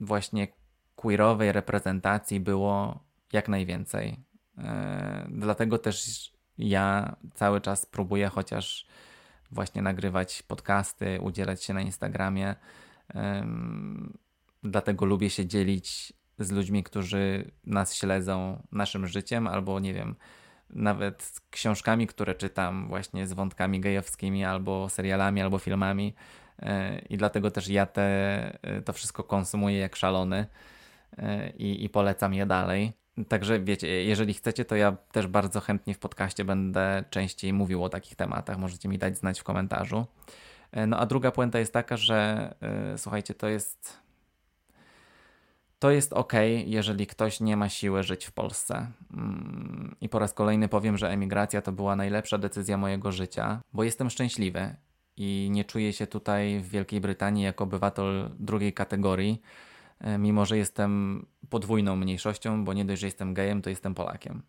właśnie 0.00 0.48
queerowej 0.96 1.52
reprezentacji 1.52 2.40
było 2.40 3.00
jak 3.32 3.48
najwięcej. 3.48 4.16
E, 4.58 5.26
dlatego 5.30 5.78
też 5.78 6.30
ja 6.58 7.16
cały 7.34 7.60
czas 7.60 7.86
próbuję 7.86 8.28
chociaż 8.28 8.86
właśnie 9.50 9.82
nagrywać 9.82 10.42
podcasty, 10.42 11.20
udzielać 11.20 11.64
się 11.64 11.74
na 11.74 11.80
Instagramie. 11.80 12.54
Dlatego 14.62 15.06
lubię 15.06 15.30
się 15.30 15.46
dzielić 15.46 16.12
z 16.38 16.50
ludźmi, 16.50 16.82
którzy 16.82 17.50
nas 17.64 17.94
śledzą 17.94 18.62
naszym 18.72 19.06
życiem, 19.06 19.46
albo 19.46 19.80
nie 19.80 19.94
wiem, 19.94 20.16
nawet 20.70 21.40
książkami, 21.50 22.06
które 22.06 22.34
czytam, 22.34 22.88
właśnie 22.88 23.26
z 23.26 23.32
wątkami 23.32 23.80
gejowskimi, 23.80 24.44
albo 24.44 24.88
serialami, 24.88 25.40
albo 25.40 25.58
filmami. 25.58 26.14
E, 26.58 26.98
I 26.98 27.16
dlatego 27.16 27.50
też 27.50 27.68
ja 27.68 27.86
te, 27.86 28.58
to 28.84 28.92
wszystko 28.92 29.24
konsumuję 29.24 29.78
jak 29.78 29.96
szalony 29.96 30.46
e, 31.18 31.50
i, 31.50 31.84
i 31.84 31.88
polecam 31.88 32.34
je 32.34 32.46
dalej. 32.46 32.92
Także 33.28 33.60
wiecie, 33.60 34.04
jeżeli 34.04 34.34
chcecie, 34.34 34.64
to 34.64 34.76
ja 34.76 34.96
też 35.12 35.26
bardzo 35.26 35.60
chętnie 35.60 35.94
w 35.94 35.98
podcaście 35.98 36.44
będę 36.44 37.04
częściej 37.10 37.52
mówił 37.52 37.84
o 37.84 37.88
takich 37.88 38.16
tematach. 38.16 38.58
Możecie 38.58 38.88
mi 38.88 38.98
dać 38.98 39.18
znać 39.18 39.40
w 39.40 39.44
komentarzu. 39.44 40.06
E, 40.72 40.86
no 40.86 40.98
a 40.98 41.06
druga 41.06 41.30
puenta 41.30 41.58
jest 41.58 41.72
taka, 41.72 41.96
że 41.96 42.54
yy, 42.90 42.98
słuchajcie, 42.98 43.34
to 43.34 43.48
jest. 43.48 44.06
To 45.78 45.90
jest 45.90 46.12
ok, 46.12 46.32
jeżeli 46.66 47.06
ktoś 47.06 47.40
nie 47.40 47.56
ma 47.56 47.68
siły 47.68 48.02
żyć 48.02 48.24
w 48.24 48.32
Polsce. 48.32 48.86
Yy, 49.10 49.18
I 50.00 50.08
po 50.08 50.18
raz 50.18 50.34
kolejny 50.34 50.68
powiem, 50.68 50.98
że 50.98 51.10
emigracja 51.10 51.62
to 51.62 51.72
była 51.72 51.96
najlepsza 51.96 52.38
decyzja 52.38 52.76
mojego 52.76 53.12
życia, 53.12 53.60
bo 53.72 53.84
jestem 53.84 54.10
szczęśliwy 54.10 54.76
i 55.16 55.48
nie 55.50 55.64
czuję 55.64 55.92
się 55.92 56.06
tutaj 56.06 56.60
w 56.60 56.68
Wielkiej 56.68 57.00
Brytanii 57.00 57.44
jako 57.44 57.64
obywatel 57.64 58.30
drugiej 58.38 58.72
kategorii 58.72 59.42
mimo 60.18 60.46
że 60.46 60.58
jestem 60.58 61.26
podwójną 61.50 61.96
mniejszością, 61.96 62.64
bo 62.64 62.72
nie 62.72 62.84
dość, 62.84 63.00
że 63.00 63.06
jestem 63.06 63.34
gejem, 63.34 63.62
to 63.62 63.70
jestem 63.70 63.94
Polakiem. 63.94 64.42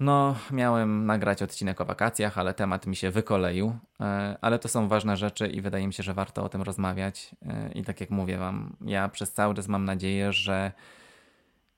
No, 0.00 0.36
miałem 0.50 1.06
nagrać 1.06 1.42
odcinek 1.42 1.80
o 1.80 1.84
wakacjach, 1.84 2.38
ale 2.38 2.54
temat 2.54 2.86
mi 2.86 2.96
się 2.96 3.10
wykoleił, 3.10 3.76
e, 4.00 4.36
ale 4.40 4.58
to 4.58 4.68
są 4.68 4.88
ważne 4.88 5.16
rzeczy 5.16 5.46
i 5.46 5.60
wydaje 5.60 5.86
mi 5.86 5.92
się, 5.92 6.02
że 6.02 6.14
warto 6.14 6.44
o 6.44 6.48
tym 6.48 6.62
rozmawiać. 6.62 7.34
E, 7.42 7.72
I 7.72 7.84
tak 7.84 8.00
jak 8.00 8.10
mówię 8.10 8.38
Wam, 8.38 8.76
ja 8.80 9.08
przez 9.08 9.32
cały 9.32 9.54
czas 9.54 9.68
mam 9.68 9.84
nadzieję, 9.84 10.32
że 10.32 10.72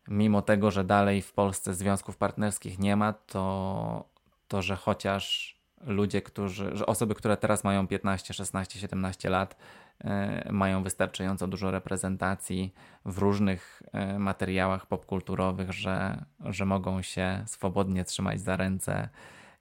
mimo 0.08 0.42
tego, 0.42 0.70
że 0.70 0.84
dalej 0.84 1.22
w 1.22 1.32
Polsce 1.32 1.74
związków 1.74 2.16
partnerskich 2.16 2.78
nie 2.78 2.96
ma, 2.96 3.12
to, 3.12 4.04
to 4.48 4.62
że 4.62 4.76
chociaż 4.76 5.56
ludzie, 5.82 6.22
którzy, 6.22 6.76
że 6.76 6.86
osoby, 6.86 7.14
które 7.14 7.36
teraz 7.36 7.64
mają 7.64 7.86
15, 7.86 8.34
16, 8.34 8.78
17 8.78 9.30
lat, 9.30 9.56
E, 10.04 10.52
mają 10.52 10.82
wystarczająco 10.82 11.48
dużo 11.48 11.70
reprezentacji 11.70 12.74
w 13.04 13.18
różnych 13.18 13.82
e, 13.92 14.18
materiałach 14.18 14.86
popkulturowych, 14.86 15.72
że, 15.72 16.24
że 16.40 16.66
mogą 16.66 17.02
się 17.02 17.44
swobodnie 17.46 18.04
trzymać 18.04 18.40
za 18.40 18.56
ręce 18.56 19.08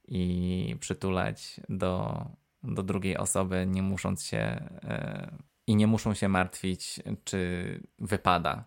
i 0.07 0.75
przytulać 0.79 1.61
do, 1.69 2.25
do 2.63 2.83
drugiej 2.83 3.17
osoby, 3.17 3.65
nie 3.67 3.83
musząc 3.83 4.23
się 4.23 4.37
e, 4.37 5.31
i 5.67 5.75
nie 5.75 5.87
muszą 5.87 6.13
się 6.13 6.29
martwić, 6.29 6.99
czy 7.23 7.81
wypada, 7.99 8.63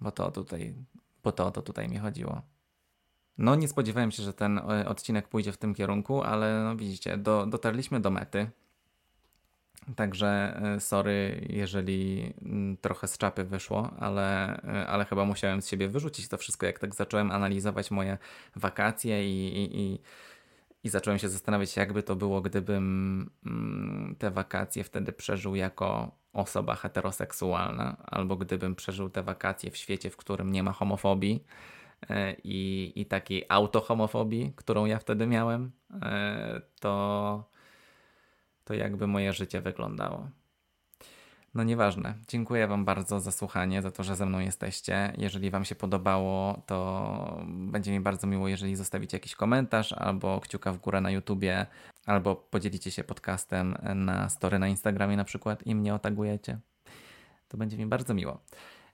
bo 0.00 0.10
to 0.10 0.30
tutaj, 0.30 0.74
bo 1.22 1.32
to 1.32 1.50
to 1.50 1.62
tutaj 1.62 1.88
mi 1.88 1.98
chodziło. 1.98 2.42
No, 3.38 3.54
nie 3.54 3.68
spodziewałem 3.68 4.10
się, 4.10 4.22
że 4.22 4.32
ten 4.32 4.58
e, 4.58 4.88
odcinek 4.88 5.28
pójdzie 5.28 5.52
w 5.52 5.56
tym 5.56 5.74
kierunku, 5.74 6.22
ale 6.22 6.62
no 6.64 6.76
widzicie, 6.76 7.16
do, 7.16 7.46
dotarliśmy 7.46 8.00
do 8.00 8.10
mety. 8.10 8.50
Także 9.96 10.60
e, 10.62 10.80
sorry, 10.80 11.46
jeżeli 11.48 12.32
mm, 12.42 12.76
trochę 12.76 13.08
z 13.08 13.18
czapy 13.18 13.44
wyszło, 13.44 13.90
ale, 13.98 14.56
e, 14.62 14.86
ale 14.86 15.04
chyba 15.04 15.24
musiałem 15.24 15.62
z 15.62 15.68
siebie 15.68 15.88
wyrzucić 15.88 16.28
to 16.28 16.38
wszystko, 16.38 16.66
jak 16.66 16.78
tak 16.78 16.94
zacząłem 16.94 17.30
analizować 17.30 17.90
moje 17.90 18.18
wakacje 18.56 19.28
i, 19.28 19.58
i, 19.58 19.80
i, 19.80 19.98
i 20.84 20.88
zacząłem 20.88 21.18
się 21.18 21.28
zastanawiać, 21.28 21.76
jakby 21.76 22.02
to 22.02 22.16
było, 22.16 22.40
gdybym 22.40 23.30
mm, 23.46 24.16
te 24.18 24.30
wakacje 24.30 24.84
wtedy 24.84 25.12
przeżył 25.12 25.54
jako 25.54 26.10
osoba 26.32 26.74
heteroseksualna, 26.74 27.96
albo 28.06 28.36
gdybym 28.36 28.74
przeżył 28.74 29.10
te 29.10 29.22
wakacje 29.22 29.70
w 29.70 29.76
świecie, 29.76 30.10
w 30.10 30.16
którym 30.16 30.52
nie 30.52 30.62
ma 30.62 30.72
homofobii 30.72 31.44
i, 32.44 32.92
i 32.96 33.06
takiej 33.06 33.44
autohomofobii, 33.48 34.52
którą 34.56 34.84
ja 34.84 34.98
wtedy 34.98 35.26
miałem, 35.26 35.70
to 36.80 37.44
to 38.64 38.74
jakby 38.74 39.06
moje 39.06 39.32
życie 39.32 39.60
wyglądało. 39.60 40.28
No 41.54 41.62
nieważne. 41.64 42.14
Dziękuję 42.28 42.66
Wam 42.66 42.84
bardzo 42.84 43.20
za 43.20 43.32
słuchanie, 43.32 43.82
za 43.82 43.90
to, 43.90 44.02
że 44.02 44.16
ze 44.16 44.26
mną 44.26 44.38
jesteście. 44.38 45.12
Jeżeli 45.18 45.50
Wam 45.50 45.64
się 45.64 45.74
podobało, 45.74 46.62
to 46.66 47.40
będzie 47.46 47.92
mi 47.92 48.00
bardzo 48.00 48.26
miło, 48.26 48.48
jeżeli 48.48 48.76
zostawicie 48.76 49.16
jakiś 49.16 49.34
komentarz 49.34 49.92
albo 49.92 50.40
kciuka 50.40 50.72
w 50.72 50.78
górę 50.78 51.00
na 51.00 51.10
YouTubie, 51.10 51.66
albo 52.06 52.36
podzielicie 52.36 52.90
się 52.90 53.04
podcastem 53.04 53.76
na 53.94 54.28
story 54.28 54.58
na 54.58 54.68
Instagramie 54.68 55.16
na 55.16 55.24
przykład 55.24 55.66
i 55.66 55.74
mnie 55.74 55.94
otagujecie. 55.94 56.58
To 57.48 57.56
będzie 57.56 57.78
mi 57.78 57.86
bardzo 57.86 58.14
miło. 58.14 58.40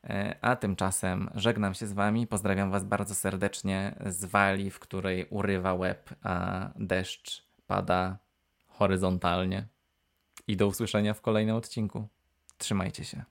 E, 0.05 0.37
a 0.41 0.57
tymczasem 0.57 1.31
żegnam 1.35 1.75
się 1.75 1.87
z 1.87 1.93
Wami. 1.93 2.27
Pozdrawiam 2.27 2.71
Was 2.71 2.85
bardzo 2.85 3.15
serdecznie 3.15 3.95
z 4.07 4.25
wali, 4.25 4.71
w 4.71 4.79
której 4.79 5.27
urywa 5.31 5.75
łeb, 5.75 6.11
a 6.23 6.69
deszcz 6.77 7.45
pada 7.67 8.19
horyzontalnie. 8.69 9.67
I 10.47 10.57
do 10.57 10.67
usłyszenia 10.67 11.15
w 11.15 11.21
kolejnym 11.21 11.57
odcinku. 11.57 12.09
Trzymajcie 12.59 13.05
się. 13.05 13.25